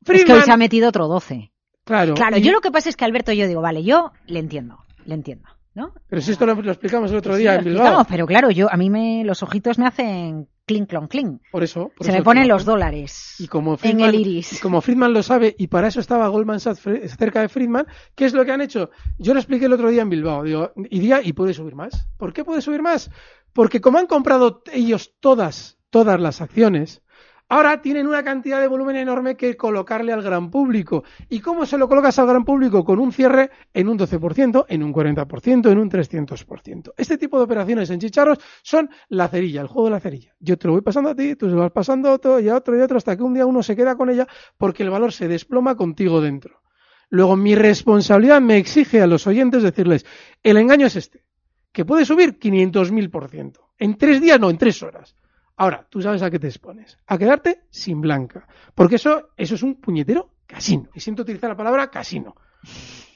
Es 0.00 0.06
que 0.06 0.12
hoy 0.12 0.18
Friedman- 0.40 0.44
se 0.44 0.52
ha 0.52 0.56
metido 0.56 0.88
otro 0.88 1.06
12. 1.08 1.52
Claro. 1.84 2.14
Claro, 2.14 2.38
y- 2.38 2.42
yo 2.42 2.52
lo 2.52 2.60
que 2.60 2.70
pasa 2.70 2.88
es 2.88 2.96
que 2.96 3.04
Alberto, 3.04 3.32
yo 3.32 3.46
digo, 3.46 3.60
vale, 3.60 3.82
yo 3.82 4.12
le 4.26 4.38
entiendo, 4.40 4.78
le 5.04 5.14
entiendo, 5.14 5.48
¿no? 5.74 5.92
Pero 6.08 6.22
si 6.22 6.32
esto 6.32 6.46
lo, 6.46 6.54
lo 6.54 6.70
explicamos 6.72 7.10
el 7.10 7.18
otro 7.18 7.34
Sí, 7.34 7.40
día 7.40 7.54
en 7.56 7.64
Bilbao. 7.64 8.04
pero 8.08 8.26
claro, 8.26 8.50
yo 8.50 8.72
a 8.72 8.76
mí 8.76 8.88
me 8.90 9.22
los 9.24 9.42
ojitos 9.42 9.78
me 9.78 9.86
hacen 9.86 10.48
clink 10.66 10.88
clon 10.90 11.08
clink. 11.08 11.40
Por 11.50 11.62
eso. 11.64 11.90
por 11.96 12.04
Se 12.06 12.10
eso 12.12 12.18
me 12.18 12.24
ponen 12.24 12.46
los 12.46 12.64
dólares 12.66 13.36
Y 13.38 13.48
como 13.48 13.72
en 13.72 13.78
Friedman, 13.78 14.08
el 14.10 14.16
iris. 14.20 14.52
y 14.54 14.58
como 14.60 14.80
Friedman 14.82 15.12
lo 15.14 15.22
sabe, 15.22 15.54
y 15.58 15.66
para 15.68 15.88
eso 15.88 16.00
estaba 16.00 16.28
Goldman 16.28 16.60
Sachs 16.60 16.82
cerca 17.18 17.40
de 17.40 17.48
Friedman, 17.48 17.86
¿qué 18.14 18.26
es 18.26 18.34
lo 18.34 18.44
que 18.44 18.52
han 18.52 18.60
hecho? 18.60 18.90
Yo 19.18 19.32
lo 19.32 19.40
expliqué 19.40 19.64
el 19.66 19.72
otro 19.72 19.88
día 19.90 20.02
en 20.02 20.10
Bilbao. 20.10 20.42
Digo, 20.44 20.72
y 20.90 20.98
día, 21.00 21.20
y 21.22 21.32
puede 21.32 21.54
subir 21.54 21.74
más. 21.74 22.06
¿Por 22.18 22.32
qué 22.34 22.44
puede 22.44 22.60
subir 22.60 22.82
más? 22.82 23.10
Porque 23.54 23.80
como 23.80 23.98
han 23.98 24.06
comprado 24.06 24.62
ellos 24.72 25.14
todas, 25.20 25.77
todas 25.90 26.20
las 26.20 26.40
acciones, 26.40 27.02
Ahora 27.50 27.80
tienen 27.80 28.06
una 28.06 28.22
cantidad 28.22 28.60
de 28.60 28.68
volumen 28.68 28.96
enorme 28.96 29.34
que 29.34 29.56
colocarle 29.56 30.12
al 30.12 30.22
gran 30.22 30.50
público. 30.50 31.04
¿Y 31.30 31.40
cómo 31.40 31.64
se 31.64 31.78
lo 31.78 31.88
colocas 31.88 32.18
al 32.18 32.26
gran 32.26 32.44
público? 32.44 32.84
Con 32.84 32.98
un 32.98 33.10
cierre 33.10 33.50
en 33.72 33.88
un 33.88 33.98
12%, 33.98 34.66
en 34.68 34.82
un 34.82 34.92
40%, 34.92 35.72
en 35.72 35.78
un 35.78 35.90
300%. 35.90 36.92
Este 36.94 37.16
tipo 37.16 37.38
de 37.38 37.44
operaciones 37.44 37.88
en 37.88 38.00
chicharros 38.00 38.38
son 38.62 38.90
la 39.08 39.28
cerilla, 39.28 39.62
el 39.62 39.66
juego 39.66 39.86
de 39.86 39.92
la 39.92 40.00
cerilla. 40.00 40.34
Yo 40.38 40.58
te 40.58 40.66
lo 40.66 40.74
voy 40.74 40.82
pasando 40.82 41.08
a 41.08 41.14
ti, 41.14 41.36
tú 41.36 41.48
se 41.48 41.54
lo 41.54 41.60
vas 41.60 41.72
pasando 41.72 42.10
a 42.10 42.12
otro 42.12 42.38
y 42.38 42.50
a 42.50 42.54
otro 42.54 42.76
y 42.76 42.82
a 42.82 42.84
otro 42.84 42.98
hasta 42.98 43.16
que 43.16 43.22
un 43.22 43.32
día 43.32 43.46
uno 43.46 43.62
se 43.62 43.74
queda 43.74 43.96
con 43.96 44.10
ella 44.10 44.28
porque 44.58 44.82
el 44.82 44.90
valor 44.90 45.14
se 45.14 45.26
desploma 45.26 45.74
contigo 45.74 46.20
dentro. 46.20 46.60
Luego 47.08 47.34
mi 47.34 47.54
responsabilidad 47.54 48.42
me 48.42 48.58
exige 48.58 49.00
a 49.00 49.06
los 49.06 49.26
oyentes 49.26 49.62
decirles, 49.62 50.04
el 50.42 50.58
engaño 50.58 50.86
es 50.86 50.96
este, 50.96 51.24
que 51.72 51.86
puede 51.86 52.04
subir 52.04 52.38
500.000%. 52.38 53.52
En 53.78 53.96
tres 53.96 54.20
días, 54.20 54.38
no, 54.38 54.50
en 54.50 54.58
tres 54.58 54.82
horas. 54.82 55.16
Ahora, 55.58 55.86
tú 55.90 56.00
sabes 56.00 56.22
a 56.22 56.30
qué 56.30 56.38
te 56.38 56.46
expones. 56.46 56.98
A 57.06 57.18
quedarte 57.18 57.62
sin 57.70 58.00
blanca. 58.00 58.46
Porque 58.74 58.94
eso, 58.96 59.30
eso 59.36 59.54
es 59.56 59.62
un 59.62 59.74
puñetero 59.80 60.30
casino. 60.46 60.88
Y 60.94 61.00
siento 61.00 61.22
utilizar 61.22 61.50
la 61.50 61.56
palabra 61.56 61.90
casino. 61.90 62.34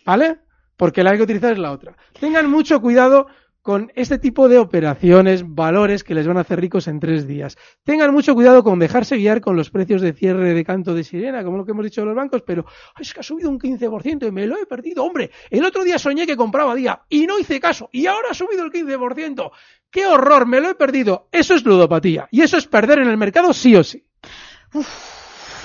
¿Vale? 0.04 0.38
Porque 0.76 1.02
la 1.04 1.16
que 1.16 1.22
utilizar 1.22 1.52
es 1.52 1.58
la 1.58 1.70
otra. 1.70 1.96
Tengan 2.18 2.50
mucho 2.50 2.80
cuidado 2.80 3.26
con 3.62 3.92
este 3.94 4.18
tipo 4.18 4.48
de 4.48 4.58
operaciones, 4.58 5.44
valores 5.46 6.02
que 6.02 6.16
les 6.16 6.26
van 6.26 6.36
a 6.36 6.40
hacer 6.40 6.60
ricos 6.60 6.88
en 6.88 6.98
tres 6.98 7.28
días. 7.28 7.56
Tengan 7.84 8.12
mucho 8.12 8.34
cuidado 8.34 8.64
con 8.64 8.80
dejarse 8.80 9.16
guiar 9.16 9.40
con 9.40 9.54
los 9.54 9.70
precios 9.70 10.02
de 10.02 10.12
cierre 10.12 10.52
de 10.52 10.64
canto 10.64 10.94
de 10.94 11.04
sirena, 11.04 11.44
como 11.44 11.58
lo 11.58 11.64
que 11.64 11.70
hemos 11.70 11.84
dicho 11.84 12.00
de 12.00 12.08
los 12.08 12.16
bancos, 12.16 12.42
pero 12.44 12.64
"Ay, 12.96 13.02
es 13.02 13.14
que 13.14 13.20
ha 13.20 13.22
subido 13.22 13.48
un 13.48 13.60
15% 13.60 14.26
y 14.26 14.32
me 14.32 14.48
lo 14.48 14.56
he 14.60 14.66
perdido. 14.66 15.04
Hombre, 15.04 15.30
el 15.48 15.64
otro 15.64 15.84
día 15.84 15.96
soñé 16.00 16.26
que 16.26 16.36
compraba 16.36 16.74
día 16.74 17.02
y 17.08 17.24
no 17.24 17.38
hice 17.38 17.60
caso 17.60 17.88
y 17.92 18.06
ahora 18.06 18.30
ha 18.32 18.34
subido 18.34 18.64
el 18.64 18.72
15%. 18.72 19.52
¡Qué 19.92 20.06
horror! 20.06 20.46
Me 20.46 20.60
lo 20.60 20.70
he 20.70 20.74
perdido. 20.74 21.28
Eso 21.30 21.54
es 21.54 21.64
ludopatía 21.64 22.26
y 22.32 22.40
eso 22.40 22.56
es 22.56 22.66
perder 22.66 22.98
en 23.00 23.08
el 23.08 23.16
mercado 23.18 23.52
sí 23.52 23.76
o 23.76 23.84
sí. 23.84 24.02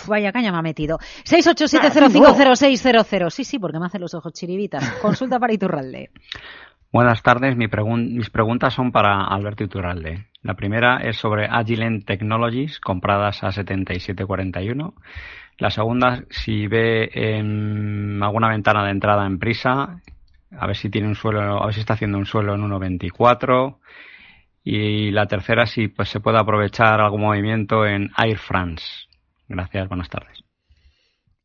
Vaya 0.08 0.32
caña 0.32 0.52
me 0.52 0.60
ha 0.60 0.62
metido. 0.62 1.00
687050600. 1.26 3.30
Sí, 3.32 3.44
sí, 3.44 3.58
porque 3.60 3.80
me 3.80 3.88
hacen 3.88 4.02
los 4.02 4.14
ojos 4.14 4.34
chiribitas. 4.34 4.88
Consulta 5.02 5.40
para 5.40 5.54
Iturralde. 5.54 6.12
Buenas 6.92 7.22
tardes, 7.22 7.58
Mi 7.58 7.68
pregun- 7.68 8.14
mis 8.16 8.30
preguntas 8.30 8.74
son 8.74 8.92
para 8.94 9.26
Alberto 9.26 9.64
Iturralde. 9.66 10.28
La 10.42 10.54
primera 10.56 10.98
es 10.98 11.18
sobre 11.18 11.46
Agilent 11.46 12.06
Technologies, 12.06 12.80
compradas 12.80 13.44
a 13.44 13.52
77.41. 13.52 14.94
La 15.58 15.70
segunda, 15.70 16.24
si 16.30 16.68
ve 16.68 17.10
em, 17.14 18.22
alguna 18.24 18.48
ventana 18.50 18.86
de 18.86 18.92
entrada 18.92 19.26
en 19.26 19.38
prisa, 19.40 20.00
a 20.58 20.68
ver 20.68 20.78
si 20.78 20.90
tiene 20.90 21.08
un 21.10 21.16
suelo, 21.16 21.62
a 21.62 21.66
ver 21.66 21.74
si 21.74 21.82
está 21.82 21.96
haciendo 21.96 22.18
un 22.18 22.26
suelo 22.26 22.56
en 22.56 22.62
1.24. 22.62 23.76
Y 24.70 25.12
la 25.12 25.28
tercera, 25.28 25.66
si 25.66 25.88
pues 25.88 26.10
se 26.10 26.20
puede 26.20 26.40
aprovechar 26.40 27.00
algún 27.00 27.22
movimiento 27.22 27.86
en 27.86 28.12
Air 28.18 28.38
France. 28.38 28.84
Gracias, 29.48 29.88
buenas 29.88 30.10
tardes. 30.10 30.44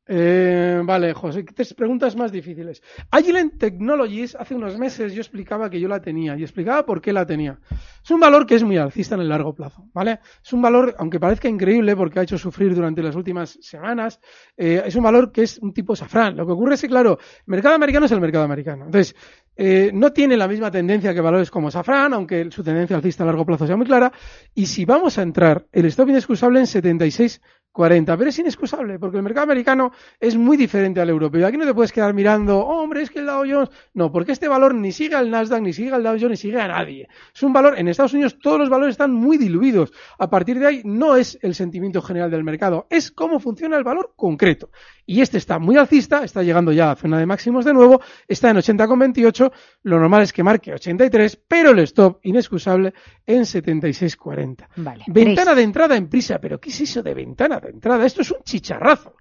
Eh, 0.05 0.83
vale, 0.85 1.15
José, 1.15 1.45
tres 1.45 1.75
preguntas 1.75 2.17
más 2.17 2.33
difíciles. 2.33 2.83
Agilent 3.11 3.57
Technologies, 3.57 4.35
hace 4.35 4.55
unos 4.55 4.77
meses 4.77 5.15
yo 5.15 5.21
explicaba 5.21 5.71
que 5.71 5.79
yo 5.79 5.87
la 5.89 6.01
tenía 6.01 6.37
y 6.37 6.43
explicaba 6.43 6.85
por 6.85 7.01
qué 7.01 7.13
la 7.13 7.25
tenía. 7.25 7.61
Es 8.03 8.11
un 8.11 8.19
valor 8.19 8.45
que 8.45 8.57
es 8.57 8.65
muy 8.65 8.77
alcista 8.79 9.15
en 9.15 9.21
el 9.21 9.29
largo 9.29 9.55
plazo, 9.55 9.89
¿vale? 9.93 10.19
Es 10.45 10.53
un 10.53 10.61
valor, 10.61 10.95
aunque 10.99 11.21
parezca 11.21 11.49
increíble 11.49 11.95
porque 11.95 12.19
ha 12.19 12.23
hecho 12.23 12.37
sufrir 12.37 12.75
durante 12.75 13.01
las 13.01 13.15
últimas 13.15 13.59
semanas, 13.61 14.19
eh, 14.57 14.83
es 14.85 14.97
un 14.97 15.05
valor 15.05 15.31
que 15.31 15.43
es 15.43 15.59
un 15.59 15.73
tipo 15.73 15.95
safrán. 15.95 16.37
Lo 16.37 16.47
que 16.47 16.53
ocurre 16.53 16.75
es 16.75 16.81
que, 16.81 16.89
claro, 16.89 17.19
el 17.21 17.45
mercado 17.47 17.77
americano 17.77 18.07
es 18.07 18.13
el 18.13 18.21
mercado 18.21 18.45
americano. 18.45 18.87
Entonces, 18.87 19.15
eh, 19.55 19.93
no 19.95 20.13
tiene 20.13 20.37
la 20.37 20.49
misma 20.49 20.71
tendencia 20.71 21.15
que 21.15 21.21
valores 21.21 21.51
como 21.51 21.71
safrán, 21.71 22.13
aunque 22.15 22.51
su 22.51 22.65
tendencia 22.65 22.97
alcista 22.97 23.23
a 23.23 23.27
largo 23.27 23.47
plazo 23.47 23.69
sea 23.69 23.77
muy 23.77 23.87
clara. 23.87 24.13
Y 24.53 24.67
si 24.67 24.85
vamos 24.85 25.17
a 25.19 25.23
entrar, 25.23 25.67
el 25.71 25.87
stop 25.87 26.09
inexcusable 26.09 26.59
en 26.59 26.67
76 26.67 27.41
40, 27.73 28.17
pero 28.17 28.31
es 28.31 28.39
inexcusable 28.39 28.99
porque 28.99 29.17
el 29.17 29.23
mercado 29.23 29.45
americano 29.45 29.93
es 30.21 30.37
muy 30.37 30.57
diferente 30.57 31.01
al 31.01 31.09
europeo. 31.09 31.47
Aquí 31.47 31.57
no 31.57 31.65
te 31.65 31.75
puedes 31.75 31.91
quedar 31.91 32.13
mirando, 32.15 32.59
"Oh, 32.59 32.83
hombre, 32.83 33.03
es 33.03 33.11
que 33.11 33.21
el 33.21 33.27
Dow 33.27 33.45
Jones. 33.49 33.71
No, 33.95 34.13
porque 34.13 34.33
este 34.33 34.49
valor 34.49 34.75
ni 34.75 34.93
sigue 34.93 35.17
al 35.17 35.31
Nasdaq, 35.31 35.63
ni 35.63 35.73
sigue 35.73 35.93
al 35.93 36.03
Dow 36.03 36.13
Jones, 36.13 36.31
ni 36.31 36.37
sigue 36.37 36.61
a 36.61 36.69
nadie. 36.69 37.09
Es 37.35 37.43
un 37.43 37.53
valor, 37.53 37.79
en 37.79 37.89
Estados 37.89 38.13
Unidos 38.13 38.39
todos 38.41 38.59
los 38.59 38.69
valores 38.69 38.93
están 38.93 39.13
muy 39.13 39.39
diluidos. 39.39 39.93
A 40.19 40.29
partir 40.29 40.59
de 40.59 40.67
ahí 40.67 40.83
no 40.85 41.17
es 41.17 41.39
el 41.43 41.55
sentimiento 41.55 42.03
general 42.03 42.31
del 42.31 42.45
mercado, 42.45 42.87
es 42.91 43.11
cómo 43.11 43.41
funciona 43.41 43.77
el 43.77 43.85
valor 43.85 44.13
concreto. 44.17 44.71
Y 45.07 45.21
este 45.21 45.39
está 45.39 45.59
muy 45.59 45.77
alcista, 45.77 46.25
está 46.25 46.43
llegando 46.43 46.73
ya 46.73 46.93
a 46.93 46.97
zona 46.97 47.19
de 47.19 47.27
máximos 47.27 47.65
de 47.65 47.73
nuevo, 47.73 48.01
está 48.29 48.51
en 48.51 48.59
80,28, 48.59 49.53
lo 49.83 49.99
normal 49.99 50.23
es 50.23 50.33
que 50.33 50.43
marque 50.43 50.73
83, 50.73 51.37
pero 51.49 51.71
el 51.71 51.81
stop 51.81 52.21
inexcusable 52.23 52.95
en 53.27 53.45
76,40. 53.45 54.69
Vale. 54.77 55.05
Ventana 55.09 55.55
de 55.55 55.63
entrada 55.63 55.97
en 55.97 56.09
prisa, 56.09 56.39
pero 56.41 56.61
¿qué 56.61 56.71
es 56.71 56.81
eso 56.81 57.03
de 57.03 57.15
ventana 57.15 57.61
de 57.67 57.75
entrada? 57.75 58.05
Esto 58.05 58.23
es 58.23 58.31
un 58.31 58.43
chicharrazo. 58.43 59.15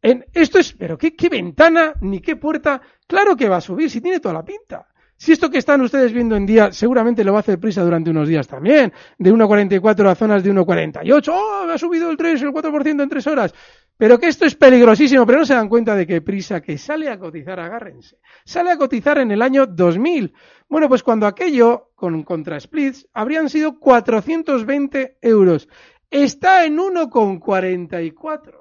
En, 0.00 0.24
esto 0.32 0.58
es, 0.58 0.72
pero 0.72 0.96
¿qué, 0.96 1.14
qué 1.16 1.28
ventana 1.28 1.94
ni 2.00 2.20
qué 2.20 2.36
puerta? 2.36 2.80
Claro 3.06 3.36
que 3.36 3.48
va 3.48 3.56
a 3.56 3.60
subir, 3.60 3.90
si 3.90 4.00
tiene 4.00 4.20
toda 4.20 4.34
la 4.34 4.44
pinta. 4.44 4.86
Si 5.20 5.32
esto 5.32 5.50
que 5.50 5.58
están 5.58 5.80
ustedes 5.80 6.12
viendo 6.12 6.36
en 6.36 6.46
día 6.46 6.70
seguramente 6.70 7.24
lo 7.24 7.32
va 7.32 7.38
a 7.38 7.40
hacer 7.40 7.58
prisa 7.58 7.82
durante 7.82 8.10
unos 8.10 8.28
días 8.28 8.46
también, 8.46 8.92
de 9.18 9.32
1,44 9.34 10.08
a 10.08 10.14
zonas 10.14 10.44
de 10.44 10.52
1,48, 10.52 11.28
¡oh! 11.32 11.68
Ha 11.68 11.76
subido 11.76 12.08
el 12.08 12.16
3, 12.16 12.42
el 12.42 12.50
4% 12.50 13.02
en 13.02 13.08
tres 13.08 13.26
horas. 13.26 13.52
Pero 13.96 14.20
que 14.20 14.28
esto 14.28 14.46
es 14.46 14.54
peligrosísimo, 14.54 15.26
pero 15.26 15.40
no 15.40 15.44
se 15.44 15.54
dan 15.54 15.68
cuenta 15.68 15.96
de 15.96 16.06
que 16.06 16.22
prisa 16.22 16.60
que 16.60 16.78
sale 16.78 17.10
a 17.10 17.18
cotizar, 17.18 17.58
agárrense, 17.58 18.18
sale 18.44 18.70
a 18.70 18.76
cotizar 18.76 19.18
en 19.18 19.32
el 19.32 19.42
año 19.42 19.66
2000. 19.66 20.32
Bueno, 20.68 20.88
pues 20.88 21.02
cuando 21.02 21.26
aquello, 21.26 21.90
con 21.96 22.22
contra 22.22 22.60
splits, 22.60 23.08
habrían 23.12 23.48
sido 23.48 23.80
420 23.80 25.18
euros. 25.20 25.68
Está 26.10 26.64
en 26.64 26.78
1,44. 26.78 28.54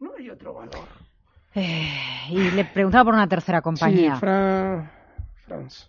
No 0.00 0.12
hay 0.18 0.30
otro 0.30 0.54
valor. 0.54 0.88
Eh, 1.54 1.92
y 2.30 2.50
le 2.52 2.64
preguntaba 2.64 3.04
por 3.04 3.14
una 3.14 3.28
tercera 3.28 3.60
compañía. 3.60 4.14
Sí, 4.14 4.20
Fra- 4.20 4.90
France. 5.46 5.88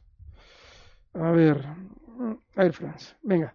A 1.13 1.31
ver, 1.31 1.65
Air 2.55 2.73
France. 2.73 3.15
Venga. 3.21 3.53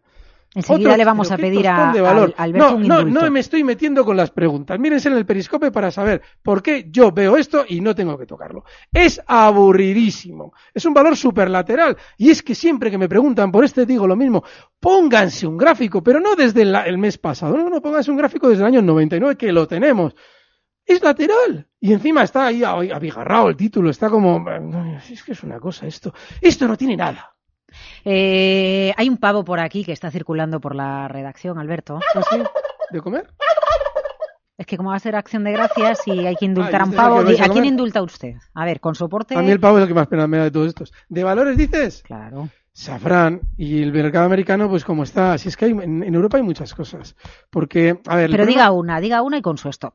Enseguida 0.56 0.96
le 0.96 1.04
vamos 1.04 1.30
a 1.30 1.36
pedir 1.36 1.68
a, 1.68 1.92
de 1.92 2.00
valor. 2.00 2.34
a 2.34 2.44
Alberto 2.44 2.78
no, 2.78 3.02
no, 3.02 3.04
no 3.04 3.30
me 3.30 3.40
estoy 3.40 3.62
metiendo 3.62 4.06
con 4.06 4.16
las 4.16 4.30
preguntas. 4.30 4.78
Mírense 4.78 5.08
en 5.08 5.16
el 5.18 5.26
periscope 5.26 5.70
para 5.70 5.90
saber 5.90 6.22
por 6.42 6.62
qué 6.62 6.86
yo 6.90 7.12
veo 7.12 7.36
esto 7.36 7.66
y 7.68 7.82
no 7.82 7.94
tengo 7.94 8.16
que 8.16 8.24
tocarlo. 8.24 8.64
Es 8.90 9.20
aburridísimo. 9.26 10.54
Es 10.72 10.86
un 10.86 10.94
valor 10.94 11.14
superlateral. 11.14 11.98
Y 12.16 12.30
es 12.30 12.42
que 12.42 12.54
siempre 12.54 12.90
que 12.90 12.96
me 12.96 13.06
preguntan 13.06 13.52
por 13.52 13.66
este 13.66 13.84
digo 13.84 14.06
lo 14.06 14.16
mismo. 14.16 14.44
Pónganse 14.80 15.46
un 15.46 15.58
gráfico, 15.58 16.02
pero 16.02 16.20
no 16.20 16.34
desde 16.34 16.62
el, 16.62 16.74
el 16.74 16.96
mes 16.96 17.18
pasado. 17.18 17.54
No, 17.54 17.68
no, 17.68 17.82
pónganse 17.82 18.10
un 18.10 18.16
gráfico 18.16 18.48
desde 18.48 18.62
el 18.62 18.68
año 18.68 18.80
99 18.80 19.36
que 19.36 19.52
lo 19.52 19.68
tenemos. 19.68 20.14
Es 20.86 21.02
lateral. 21.02 21.68
Y 21.78 21.92
encima 21.92 22.22
está 22.22 22.46
ahí 22.46 22.64
abigarrado 22.64 23.50
el 23.50 23.56
título. 23.56 23.90
Está 23.90 24.08
como... 24.08 24.42
Es 25.10 25.22
que 25.22 25.32
es 25.32 25.42
una 25.42 25.60
cosa 25.60 25.86
esto. 25.86 26.14
Esto 26.40 26.66
no 26.66 26.78
tiene 26.78 26.96
nada. 26.96 27.35
Eh, 28.08 28.94
hay 28.96 29.08
un 29.08 29.16
pavo 29.16 29.44
por 29.44 29.58
aquí 29.58 29.84
que 29.84 29.90
está 29.90 30.12
circulando 30.12 30.60
por 30.60 30.76
la 30.76 31.08
redacción, 31.08 31.58
Alberto. 31.58 31.98
¿De 32.90 33.00
comer? 33.00 33.26
Es 34.56 34.64
que 34.64 34.76
como 34.76 34.90
va 34.90 34.96
a 34.96 35.00
ser 35.00 35.16
acción 35.16 35.42
de 35.42 35.50
gracias 35.52 36.06
y 36.06 36.24
hay 36.24 36.36
que 36.36 36.44
indultar 36.46 36.82
Ah, 36.82 36.84
a 36.84 36.86
un 36.86 36.90
¿y 36.90 36.94
este 36.94 36.96
pavo, 36.96 37.16
a 37.16 37.44
¿a 37.44 37.48
quién 37.52 37.64
indulta 37.64 38.02
usted? 38.02 38.34
A 38.54 38.64
ver, 38.64 38.78
con 38.80 38.94
soporte. 38.94 39.36
A 39.36 39.42
mí 39.42 39.50
el 39.50 39.58
pavo 39.60 39.78
es 39.78 39.82
el 39.82 39.88
que 39.88 39.94
más 39.94 40.06
pena 40.06 40.26
me 40.28 40.38
da 40.38 40.44
de 40.44 40.50
todos 40.52 40.68
estos. 40.68 40.92
¿De 41.08 41.24
valores 41.24 41.56
dices? 41.56 42.02
Claro. 42.04 42.48
Safrán 42.72 43.40
y 43.56 43.82
el 43.82 43.92
mercado 43.92 44.24
americano, 44.26 44.68
pues 44.68 44.84
como 44.84 45.02
está. 45.02 45.36
Si 45.38 45.48
es 45.48 45.56
que 45.56 45.64
hay, 45.64 45.70
en, 45.72 46.02
en 46.04 46.14
Europa 46.14 46.36
hay 46.36 46.42
muchas 46.44 46.74
cosas. 46.74 47.16
Porque, 47.50 47.98
a 48.06 48.16
ver. 48.16 48.30
Pero 48.30 48.44
problema- 48.44 48.46
diga 48.46 48.70
una, 48.70 49.00
diga 49.00 49.22
una 49.22 49.38
y 49.38 49.42
con 49.42 49.58
su 49.58 49.68
stop. 49.68 49.94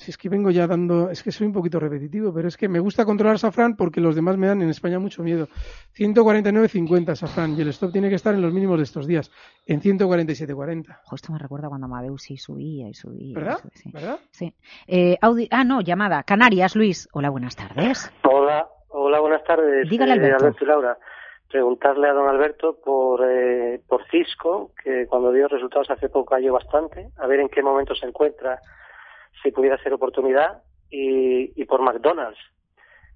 Si 0.00 0.12
es 0.12 0.16
que 0.16 0.28
vengo 0.28 0.52
ya 0.52 0.68
dando. 0.68 1.10
Es 1.10 1.24
que 1.24 1.32
soy 1.32 1.48
un 1.48 1.52
poquito 1.52 1.80
repetitivo, 1.80 2.32
pero 2.32 2.46
es 2.46 2.56
que 2.56 2.68
me 2.68 2.78
gusta 2.78 3.04
controlar 3.04 3.36
Safrán 3.40 3.74
porque 3.76 4.00
los 4.00 4.14
demás 4.14 4.36
me 4.38 4.46
dan 4.46 4.62
en 4.62 4.68
España 4.70 5.00
mucho 5.00 5.24
miedo. 5.24 5.48
149.50 5.96 7.16
Safrán 7.16 7.56
y 7.58 7.62
el 7.62 7.68
stop 7.70 7.90
tiene 7.90 8.08
que 8.08 8.14
estar 8.14 8.32
en 8.32 8.40
los 8.40 8.52
mínimos 8.52 8.76
de 8.78 8.84
estos 8.84 9.08
días, 9.08 9.28
en 9.66 9.80
147.40. 9.80 11.00
Ojo, 11.04 11.16
esto 11.16 11.32
me 11.32 11.38
recuerda 11.40 11.68
cuando 11.68 11.86
Amadeus 11.86 12.22
sí 12.22 12.36
subía 12.36 12.88
y 12.88 12.94
subía. 12.94 13.26
y 13.32 13.34
¿Verdad? 13.34 13.58
subía, 13.58 13.72
sí. 13.74 13.90
¿Verdad? 13.92 14.18
Sí. 14.30 14.54
Eh, 14.86 15.18
audi- 15.20 15.48
ah, 15.50 15.64
no, 15.64 15.80
llamada. 15.80 16.22
Canarias, 16.22 16.76
Luis. 16.76 17.08
Hola, 17.12 17.30
buenas 17.30 17.56
tardes. 17.56 18.12
Hola, 18.22 18.68
hola, 18.90 19.18
buenas 19.18 19.42
tardes. 19.42 19.90
Dígale, 19.90 20.12
eh, 20.12 20.32
Alberto. 20.32 20.64
y 20.64 20.66
Laura. 20.66 20.96
Preguntarle 21.50 22.08
a 22.08 22.12
don 22.12 22.28
Alberto 22.28 22.78
por, 22.84 23.24
eh, 23.28 23.80
por 23.88 24.06
Cisco, 24.12 24.70
que 24.84 25.06
cuando 25.08 25.32
dio 25.32 25.48
resultados 25.48 25.90
hace 25.90 26.08
poco 26.08 26.36
cayó 26.36 26.52
bastante, 26.52 27.08
a 27.16 27.26
ver 27.26 27.40
en 27.40 27.48
qué 27.48 27.62
momento 27.64 27.96
se 27.96 28.06
encuentra, 28.06 28.60
si 29.42 29.50
pudiera 29.50 29.80
ser 29.82 29.92
oportunidad, 29.92 30.62
y, 30.90 31.52
y 31.60 31.64
por 31.66 31.82
McDonald's. 31.82 32.38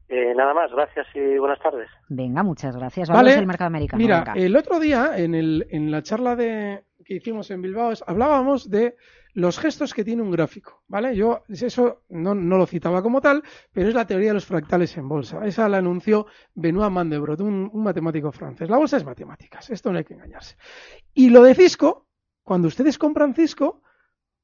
Eh, 0.09 0.35
nada 0.35 0.53
más, 0.53 0.71
gracias 0.71 1.07
y 1.15 1.39
buenas 1.39 1.59
tardes. 1.61 1.89
Venga, 2.09 2.43
muchas 2.43 2.77
gracias. 2.77 3.09
Vamos 3.09 3.23
Vale. 3.25 3.37
del 3.37 3.47
mercado 3.47 3.69
americano. 3.69 4.03
Mira, 4.03 4.19
venga. 4.19 4.33
el 4.35 4.57
otro 4.57 4.79
día, 4.79 5.13
en, 5.17 5.35
el, 5.35 5.67
en 5.71 5.91
la 5.91 6.03
charla 6.03 6.37
de, 6.37 6.85
que 7.05 7.15
hicimos 7.15 7.51
en 7.51 7.63
Bilbao, 7.63 7.93
es- 7.93 8.05
hablábamos 8.07 8.69
de 8.69 8.97
los 9.33 9.59
gestos 9.59 9.95
que 9.95 10.05
tiene 10.05 10.21
un 10.21 10.31
gráfico, 10.31 10.83
¿vale? 10.87 11.17
Yo 11.17 11.45
eso 11.49 12.03
no, 12.11 12.35
no 12.35 12.59
lo 12.59 12.67
citaba 12.67 13.03
como 13.03 13.23
tal, 13.23 13.43
pero 13.73 13.89
es 13.89 13.95
la 13.95 14.07
teoría 14.07 14.29
de 14.29 14.35
los 14.35 14.45
fractales 14.45 14.95
en 14.99 15.09
bolsa. 15.09 15.47
Esa 15.47 15.67
la 15.71 15.79
anunció 15.79 16.27
Benoit 16.55 16.91
Mandelbrot, 16.93 17.41
un, 17.41 17.71
un 17.73 17.83
matemático 17.83 18.31
francés. 18.33 18.69
La 18.69 18.77
bolsa 18.77 18.99
es 18.99 19.07
matemáticas, 19.07 19.71
esto 19.71 19.91
no 19.91 19.97
hay 19.97 20.05
que 20.05 20.13
engañarse. 20.13 20.57
Y 21.15 21.31
lo 21.31 21.43
de 21.43 21.55
Cisco, 21.55 22.07
cuando 22.43 22.69
ustedes 22.69 22.99
compran 22.99 23.33
Cisco, 23.35 23.81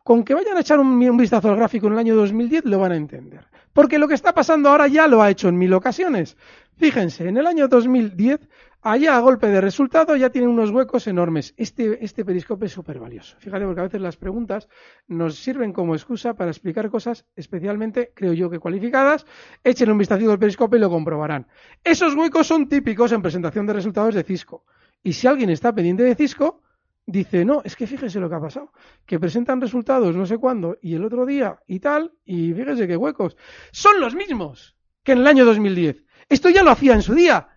con 0.09 0.25
que 0.25 0.33
vayan 0.33 0.57
a 0.57 0.61
echar 0.61 0.81
un, 0.81 1.19
vistazo 1.19 1.51
al 1.51 1.57
gráfico 1.57 1.87
en 1.87 1.93
el 1.93 1.99
año 1.99 2.17
2010 2.17 2.65
lo 2.65 2.79
van 2.79 2.93
a 2.93 2.97
entender. 2.97 3.45
Porque 3.75 3.99
lo 3.99 4.09
que 4.09 4.15
está 4.15 4.33
pasando 4.33 4.71
ahora 4.71 4.87
ya 4.87 5.07
lo 5.07 5.21
ha 5.21 5.29
hecho 5.29 5.51
en 5.51 5.59
mil 5.59 5.75
ocasiones. 5.75 6.39
Fíjense, 6.79 7.29
en 7.29 7.37
el 7.37 7.47
año 7.47 7.69
2010, 7.69 8.41
allá 8.81 9.19
a 9.19 9.21
golpe 9.21 9.49
de 9.49 9.61
resultado 9.61 10.17
ya 10.17 10.31
tiene 10.31 10.49
unos 10.49 10.71
huecos 10.71 11.07
enormes. 11.09 11.53
Este, 11.59 12.03
este 12.03 12.25
periscope 12.25 12.65
es 12.65 12.73
súper 12.73 12.99
valioso. 12.99 13.37
Fíjate, 13.39 13.67
porque 13.67 13.81
a 13.81 13.85
veces 13.85 14.01
las 14.01 14.17
preguntas 14.17 14.71
nos 15.09 15.35
sirven 15.35 15.75
como 15.75 15.95
excusa 15.95 16.33
para 16.33 16.53
explicar 16.53 16.89
cosas 16.89 17.27
especialmente, 17.37 18.13
creo 18.15 18.33
yo, 18.33 18.49
que 18.49 18.59
cualificadas. 18.59 19.27
Echen 19.63 19.91
un 19.91 19.99
vistazo 19.99 20.33
al 20.33 20.39
periscope 20.39 20.79
y 20.79 20.81
lo 20.81 20.89
comprobarán. 20.89 21.49
Esos 21.85 22.15
huecos 22.15 22.47
son 22.47 22.67
típicos 22.71 23.13
en 23.13 23.21
presentación 23.21 23.67
de 23.67 23.75
resultados 23.75 24.15
de 24.15 24.23
Cisco. 24.23 24.65
Y 25.03 25.13
si 25.13 25.27
alguien 25.27 25.51
está 25.51 25.75
pendiente 25.75 26.03
de 26.03 26.15
Cisco, 26.15 26.63
dice, 27.09 27.43
no, 27.45 27.63
es 27.65 27.75
que 27.75 27.87
fíjese 27.87 28.21
lo 28.21 28.29
que 28.29 28.37
ha 28.37 28.41
pasado, 28.41 28.71
que 29.07 29.19
presentan 29.19 29.61
resultados 29.61 30.15
no 30.15 30.27
sé 30.27 30.37
cuándo 30.37 30.77
y 30.83 30.95
el 30.95 31.05
otro 31.05 31.25
día 31.25 31.59
y 31.67 31.81
tal, 31.81 32.13
y 32.25 32.53
fíjese 32.53 32.87
qué 32.87 32.97
huecos. 32.97 33.37
Son 33.73 33.99
los 33.99 34.15
mismos 34.15 34.77
que 35.03 35.13
en 35.13 35.19
el 35.19 35.27
año 35.27 35.47
2010. 35.47 36.05
Esto 36.29 36.51
ya 36.51 36.63
lo 36.63 36.71
hacía 36.71 36.93
en 36.93 37.03
su 37.03 37.15
día. 37.15 37.49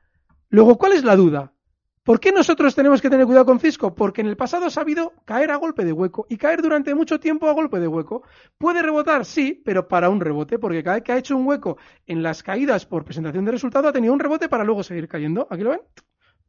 Luego, 0.49 0.77
¿cuál 0.77 0.93
es 0.93 1.03
la 1.03 1.17
duda? 1.17 1.53
¿Por 2.03 2.19
qué 2.19 2.31
nosotros 2.31 2.73
tenemos 2.73 3.01
que 3.01 3.09
tener 3.09 3.25
cuidado 3.25 3.45
con 3.45 3.59
Cisco? 3.59 3.93
Porque 3.93 4.21
en 4.21 4.27
el 4.27 4.37
pasado 4.37 4.65
ha 4.65 4.69
sabido 4.71 5.13
caer 5.25 5.51
a 5.51 5.57
golpe 5.57 5.83
de 5.83 5.91
hueco 5.91 6.25
y 6.29 6.37
caer 6.37 6.61
durante 6.61 6.95
mucho 6.95 7.19
tiempo 7.19 7.47
a 7.47 7.53
golpe 7.53 7.79
de 7.79 7.87
hueco. 7.87 8.23
¿Puede 8.57 8.81
rebotar? 8.81 9.25
Sí, 9.25 9.61
pero 9.65 9.87
para 9.87 10.09
un 10.09 10.21
rebote, 10.21 10.57
porque 10.57 10.81
cada 10.81 10.95
vez 10.95 11.03
que 11.03 11.11
ha 11.11 11.17
hecho 11.17 11.37
un 11.37 11.45
hueco 11.45 11.77
en 12.07 12.23
las 12.23 12.41
caídas 12.41 12.85
por 12.85 13.03
presentación 13.03 13.45
de 13.45 13.51
resultado 13.51 13.89
ha 13.89 13.93
tenido 13.93 14.13
un 14.13 14.19
rebote 14.19 14.47
para 14.47 14.63
luego 14.63 14.81
seguir 14.81 15.07
cayendo. 15.09 15.45
¿Aquí 15.51 15.61
lo 15.61 15.71
ven? 15.71 15.81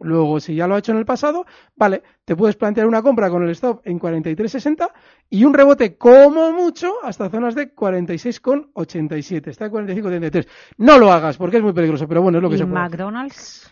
Luego, 0.01 0.41
si 0.41 0.55
ya 0.55 0.67
lo 0.67 0.75
ha 0.75 0.79
hecho 0.79 0.93
en 0.93 0.99
el 0.99 1.05
pasado, 1.05 1.45
vale, 1.77 2.03
te 2.25 2.35
puedes 2.35 2.57
plantear 2.57 2.87
una 2.87 3.03
compra 3.03 3.31
con 3.31 3.43
el 3.45 3.51
stop 3.51 3.83
en 3.85 4.01
43.60 4.01 4.91
y 5.31 5.45
un 5.45 5.55
rebote 5.55 5.97
como 5.97 6.53
mucho 6.53 6.93
hasta 7.03 7.31
zonas 7.31 7.55
de 7.55 7.75
46,87. 7.75 9.49
Está 9.49 9.67
en 9.67 9.73
45,33. 9.73 10.49
No 10.79 10.99
lo 10.99 11.13
hagas 11.13 11.37
porque 11.37 11.59
es 11.59 11.63
muy 11.63 11.73
peligroso, 11.73 12.09
pero 12.09 12.23
bueno, 12.23 12.39
es 12.39 12.43
lo 12.43 12.49
que 12.49 12.57
¿Y 12.57 12.59
se 12.59 12.67
puede. 12.67 12.83
McDonald's? 12.83 13.71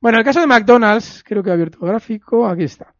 Bueno, 0.00 0.18
el 0.18 0.24
caso 0.24 0.40
de 0.40 0.46
McDonald's, 0.46 1.22
creo 1.26 1.42
que 1.42 1.50
he 1.50 1.52
abierto 1.52 1.78
gráfico, 1.80 2.46
aquí 2.46 2.64
está. 2.64 2.94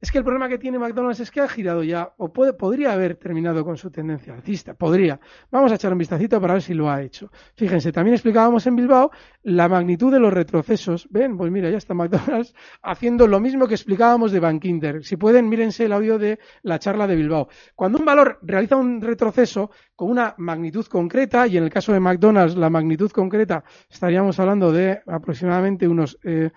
Es 0.00 0.10
que 0.10 0.16
el 0.16 0.24
problema 0.24 0.48
que 0.48 0.56
tiene 0.56 0.78
McDonald's 0.78 1.20
es 1.20 1.30
que 1.30 1.42
ha 1.42 1.48
girado 1.48 1.82
ya, 1.82 2.14
o 2.16 2.32
puede, 2.32 2.54
podría 2.54 2.92
haber 2.92 3.16
terminado 3.16 3.62
con 3.66 3.76
su 3.76 3.90
tendencia 3.90 4.32
alcista, 4.32 4.72
podría. 4.72 5.20
Vamos 5.50 5.70
a 5.72 5.74
echar 5.74 5.92
un 5.92 5.98
vistacito 5.98 6.40
para 6.40 6.54
ver 6.54 6.62
si 6.62 6.72
lo 6.72 6.88
ha 6.88 7.02
hecho. 7.02 7.30
Fíjense, 7.54 7.92
también 7.92 8.14
explicábamos 8.14 8.66
en 8.66 8.76
Bilbao 8.76 9.10
la 9.42 9.68
magnitud 9.68 10.10
de 10.10 10.18
los 10.18 10.32
retrocesos. 10.32 11.06
Ven, 11.10 11.36
pues 11.36 11.52
mira, 11.52 11.68
ya 11.68 11.76
está 11.76 11.92
McDonald's 11.92 12.54
haciendo 12.82 13.26
lo 13.26 13.40
mismo 13.40 13.68
que 13.68 13.74
explicábamos 13.74 14.32
de 14.32 14.40
Bankinter. 14.40 15.04
Si 15.04 15.18
pueden, 15.18 15.50
mírense 15.50 15.84
el 15.84 15.92
audio 15.92 16.18
de 16.18 16.38
la 16.62 16.78
charla 16.78 17.06
de 17.06 17.16
Bilbao. 17.16 17.48
Cuando 17.74 17.98
un 17.98 18.06
valor 18.06 18.38
realiza 18.40 18.76
un 18.76 19.02
retroceso 19.02 19.70
con 19.94 20.10
una 20.10 20.34
magnitud 20.38 20.86
concreta, 20.86 21.46
y 21.46 21.58
en 21.58 21.64
el 21.64 21.70
caso 21.70 21.92
de 21.92 22.00
McDonald's 22.00 22.56
la 22.56 22.70
magnitud 22.70 23.10
concreta 23.10 23.64
estaríamos 23.90 24.40
hablando 24.40 24.72
de 24.72 25.02
aproximadamente 25.06 25.86
unos... 25.86 26.18
Eh, 26.24 26.52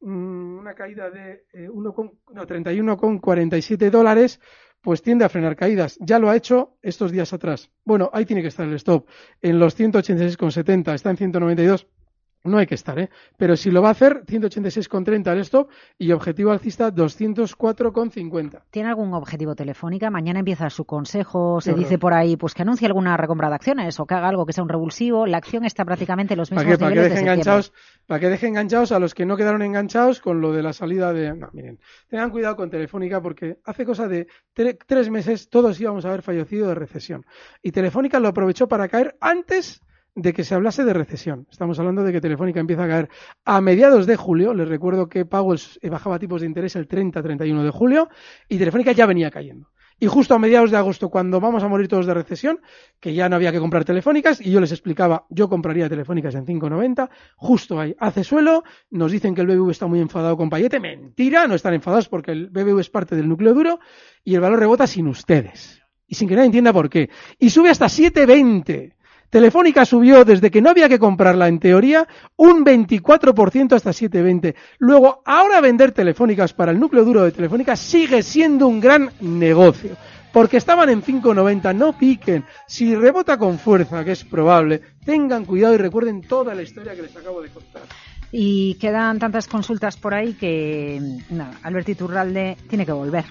una 0.00 0.74
caída 0.74 1.10
de 1.10 1.44
eh, 1.52 1.68
1 1.68 1.92
con- 1.92 2.12
no, 2.32 2.46
31,47 2.46 3.90
dólares, 3.90 4.40
pues 4.80 5.02
tiende 5.02 5.24
a 5.24 5.28
frenar 5.28 5.56
caídas. 5.56 5.98
Ya 6.00 6.18
lo 6.18 6.30
ha 6.30 6.36
hecho 6.36 6.78
estos 6.82 7.12
días 7.12 7.32
atrás. 7.32 7.70
Bueno, 7.84 8.10
ahí 8.12 8.24
tiene 8.24 8.42
que 8.42 8.48
estar 8.48 8.66
el 8.66 8.74
stop. 8.74 9.06
En 9.42 9.58
los 9.58 9.74
186,70, 9.78 10.94
está 10.94 11.10
en 11.10 11.16
192. 11.18 11.86
No 12.42 12.56
hay 12.58 12.66
que 12.66 12.74
estar, 12.74 12.98
¿eh? 12.98 13.10
Pero 13.36 13.54
si 13.56 13.70
lo 13.70 13.82
va 13.82 13.88
a 13.88 13.92
hacer, 13.92 14.24
186,30 14.24 15.32
el 15.32 15.40
stop 15.40 15.68
y 15.98 16.10
objetivo 16.12 16.50
alcista 16.52 16.90
204,50. 16.90 18.62
¿Tiene 18.70 18.88
algún 18.88 19.12
objetivo 19.14 19.54
telefónica? 19.54 20.10
Mañana 20.10 20.38
empieza 20.38 20.70
su 20.70 20.84
consejo, 20.84 21.60
se 21.60 21.70
Qué 21.70 21.74
horror. 21.74 21.84
dice 21.84 21.98
por 21.98 22.14
ahí, 22.14 22.36
pues 22.36 22.54
que 22.54 22.62
anuncie 22.62 22.86
alguna 22.86 23.16
recompra 23.16 23.48
de 23.48 23.54
acciones 23.56 24.00
o 24.00 24.06
que 24.06 24.14
haga 24.14 24.28
algo 24.28 24.46
que 24.46 24.52
sea 24.52 24.62
un 24.64 24.68
revulsivo. 24.70 25.26
La 25.26 25.36
acción 25.38 25.64
está 25.64 25.84
prácticamente 25.84 26.34
en 26.34 26.38
los 26.38 26.50
¿Para 26.50 26.62
mismos? 26.62 26.78
Para 26.78 26.88
que 26.90 26.94
niveles 26.94 27.12
deje 27.14 27.24
de 27.24 27.30
enganchados, 27.30 27.72
para 28.06 28.20
que 28.20 28.28
deje 28.28 28.46
enganchados 28.46 28.92
a 28.92 28.98
los 28.98 29.14
que 29.14 29.26
no 29.26 29.36
quedaron 29.36 29.62
enganchados 29.62 30.20
con 30.20 30.40
lo 30.40 30.52
de 30.52 30.62
la 30.62 30.72
salida 30.72 31.12
de. 31.12 31.34
No, 31.34 31.50
miren, 31.52 31.78
tengan 32.08 32.30
cuidado 32.30 32.56
con 32.56 32.70
Telefónica 32.70 33.20
porque 33.20 33.58
hace 33.64 33.84
cosa 33.84 34.08
de 34.08 34.26
tre- 34.56 34.78
tres 34.86 35.10
meses 35.10 35.48
todos 35.50 35.80
íbamos 35.80 36.04
a 36.04 36.08
haber 36.08 36.22
fallecido 36.22 36.68
de 36.68 36.74
recesión. 36.74 37.24
Y 37.62 37.72
Telefónica 37.72 38.18
lo 38.20 38.28
aprovechó 38.28 38.66
para 38.68 38.88
caer 38.88 39.16
antes 39.20 39.82
de 40.14 40.32
que 40.32 40.44
se 40.44 40.54
hablase 40.54 40.84
de 40.84 40.92
recesión. 40.92 41.46
Estamos 41.50 41.78
hablando 41.78 42.02
de 42.02 42.12
que 42.12 42.20
Telefónica 42.20 42.60
empieza 42.60 42.84
a 42.84 42.88
caer 42.88 43.08
a 43.44 43.60
mediados 43.60 44.06
de 44.06 44.16
julio. 44.16 44.54
Les 44.54 44.68
recuerdo 44.68 45.08
que 45.08 45.24
Powell 45.24 45.60
eh, 45.80 45.88
bajaba 45.88 46.18
tipos 46.18 46.40
de 46.40 46.46
interés 46.46 46.76
el 46.76 46.88
30-31 46.88 47.62
de 47.62 47.70
julio 47.70 48.08
y 48.48 48.58
Telefónica 48.58 48.92
ya 48.92 49.06
venía 49.06 49.30
cayendo. 49.30 49.70
Y 50.02 50.06
justo 50.06 50.34
a 50.34 50.38
mediados 50.38 50.70
de 50.70 50.78
agosto, 50.78 51.10
cuando 51.10 51.40
vamos 51.40 51.62
a 51.62 51.68
morir 51.68 51.86
todos 51.86 52.06
de 52.06 52.14
recesión, 52.14 52.60
que 53.00 53.12
ya 53.12 53.28
no 53.28 53.36
había 53.36 53.52
que 53.52 53.58
comprar 53.60 53.84
telefónicas, 53.84 54.40
y 54.40 54.50
yo 54.50 54.58
les 54.58 54.72
explicaba, 54.72 55.26
yo 55.28 55.50
compraría 55.50 55.90
telefónicas 55.90 56.34
en 56.34 56.46
5.90, 56.46 57.10
justo 57.36 57.78
ahí 57.78 57.94
hace 57.98 58.24
suelo, 58.24 58.64
nos 58.88 59.12
dicen 59.12 59.34
que 59.34 59.42
el 59.42 59.46
BBV 59.46 59.70
está 59.70 59.86
muy 59.86 60.00
enfadado 60.00 60.38
con 60.38 60.48
Payete, 60.48 60.80
mentira, 60.80 61.46
no 61.46 61.54
están 61.54 61.74
enfadados 61.74 62.08
porque 62.08 62.32
el 62.32 62.48
BBV 62.48 62.80
es 62.80 62.88
parte 62.88 63.14
del 63.14 63.28
núcleo 63.28 63.52
duro, 63.52 63.78
y 64.24 64.34
el 64.34 64.40
valor 64.40 64.58
rebota 64.58 64.86
sin 64.86 65.06
ustedes. 65.06 65.82
Y 66.06 66.14
sin 66.14 66.28
que 66.28 66.34
nadie 66.34 66.46
entienda 66.46 66.72
por 66.72 66.88
qué. 66.88 67.10
Y 67.38 67.50
sube 67.50 67.68
hasta 67.68 67.86
7.20. 67.86 68.94
Telefónica 69.30 69.84
subió 69.84 70.24
desde 70.24 70.50
que 70.50 70.60
no 70.60 70.70
había 70.70 70.88
que 70.88 70.98
comprarla 70.98 71.46
en 71.46 71.60
teoría 71.60 72.06
un 72.36 72.64
24% 72.64 73.72
hasta 73.72 73.90
7,20. 73.90 74.54
Luego, 74.78 75.22
ahora 75.24 75.60
vender 75.60 75.92
telefónicas 75.92 76.52
para 76.52 76.72
el 76.72 76.80
núcleo 76.80 77.04
duro 77.04 77.22
de 77.22 77.30
Telefónica 77.30 77.76
sigue 77.76 78.24
siendo 78.24 78.66
un 78.66 78.80
gran 78.80 79.10
negocio. 79.20 79.96
Porque 80.32 80.56
estaban 80.56 80.88
en 80.90 81.02
5,90, 81.02 81.74
no 81.74 81.96
piquen. 81.96 82.44
Si 82.66 82.94
rebota 82.94 83.36
con 83.36 83.58
fuerza, 83.58 84.04
que 84.04 84.12
es 84.12 84.24
probable, 84.24 84.80
tengan 85.04 85.44
cuidado 85.44 85.74
y 85.74 85.78
recuerden 85.78 86.22
toda 86.22 86.54
la 86.54 86.62
historia 86.62 86.94
que 86.94 87.02
les 87.02 87.16
acabo 87.16 87.40
de 87.40 87.48
contar. 87.48 87.82
Y 88.32 88.74
quedan 88.74 89.18
tantas 89.18 89.48
consultas 89.48 89.96
por 89.96 90.14
ahí 90.14 90.34
que, 90.34 91.00
nada, 91.30 91.54
Alberto 91.64 91.90
Iturralde 91.90 92.56
tiene 92.68 92.86
que 92.86 92.92
volver. 92.92 93.24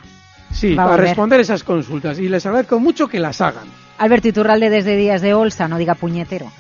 Sí, 0.52 0.76
Va 0.76 0.84
a 0.84 0.90
para 0.90 1.04
responder 1.04 1.40
esas 1.40 1.64
consultas. 1.64 2.20
Y 2.20 2.28
les 2.28 2.46
agradezco 2.46 2.80
mucho 2.80 3.08
que 3.08 3.20
las 3.20 3.40
hagan. 3.40 3.68
Alberto 4.00 4.28
Iturralde 4.30 4.70
desde 4.70 4.96
Días 4.96 5.22
de 5.22 5.34
Olsa, 5.36 5.68
no 5.68 5.78
diga 5.78 5.94
puñetero. 5.96 6.52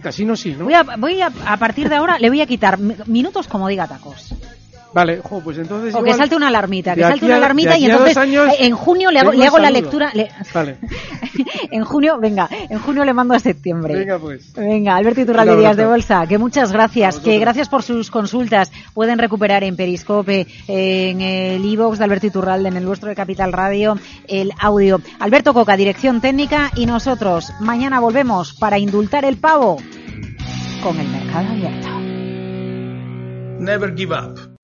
Casino 0.00 0.36
sí, 0.36 0.54
¿no? 0.56 0.64
Voy 0.66 0.74
a, 0.74 0.82
voy 0.84 1.20
a, 1.20 1.32
a 1.46 1.56
partir 1.56 1.88
de 1.88 1.96
ahora 1.96 2.18
le 2.20 2.28
voy 2.28 2.40
a 2.40 2.46
quitar 2.46 2.78
mi- 2.78 2.94
minutos 3.06 3.48
como 3.48 3.66
diga 3.66 3.88
tacos. 3.88 4.32
Vale, 4.94 5.20
jo, 5.22 5.40
pues 5.40 5.58
entonces. 5.58 5.94
O 5.94 6.02
que 6.02 6.14
salte 6.14 6.34
una 6.34 6.48
alarmita, 6.48 6.94
que 6.94 7.02
salte 7.02 7.26
una 7.26 7.36
alarmita 7.36 7.76
y 7.78 7.84
a 7.84 7.90
entonces 7.92 8.16
años 8.16 8.48
en 8.58 8.74
junio 8.74 9.10
le 9.10 9.20
hago, 9.20 9.32
le 9.32 9.46
hago 9.46 9.58
la 9.58 9.70
lectura. 9.70 10.10
le- 10.14 10.30
Vale, 10.54 10.76
en 11.70 11.84
junio, 11.84 12.18
venga, 12.18 12.48
en 12.50 12.78
junio 12.78 13.04
le 13.04 13.12
mando 13.12 13.34
a 13.34 13.38
septiembre. 13.38 13.94
venga 13.94 14.18
pues. 14.18 14.52
Venga, 14.54 14.96
Alberto 14.96 15.20
Iturralde 15.20 15.56
Díaz 15.56 15.76
de. 15.76 15.84
Bolsa, 15.86 16.26
que 16.26 16.38
muchas 16.38 16.72
gracias, 16.72 17.18
que 17.18 17.38
gracias 17.38 17.68
por 17.68 17.82
sus 17.82 18.10
consultas. 18.10 18.72
Pueden 18.94 19.18
recuperar 19.18 19.62
en 19.62 19.76
Periscope, 19.76 20.46
en 20.66 21.20
el 21.20 21.64
iVoox 21.64 21.98
de 21.98 22.04
Alberto 22.04 22.26
Iturralde, 22.28 22.68
en 22.70 22.76
el 22.78 22.86
vuestro 22.86 23.08
de 23.10 23.14
Capital 23.14 23.52
Radio, 23.52 23.98
el 24.26 24.52
audio. 24.58 25.00
Alberto 25.20 25.52
Coca, 25.52 25.76
dirección 25.76 26.20
técnica, 26.22 26.70
y 26.76 26.86
nosotros 26.86 27.52
mañana 27.60 28.00
volvemos 28.00 28.54
para 28.54 28.78
indultar 28.78 29.24
el 29.26 29.36
pavo 29.36 29.76
con 30.82 30.98
el 30.98 31.08
mercado 31.08 31.48
abierto. 31.48 31.88
Never 33.60 33.94
give 33.94 34.14
up. 34.14 34.47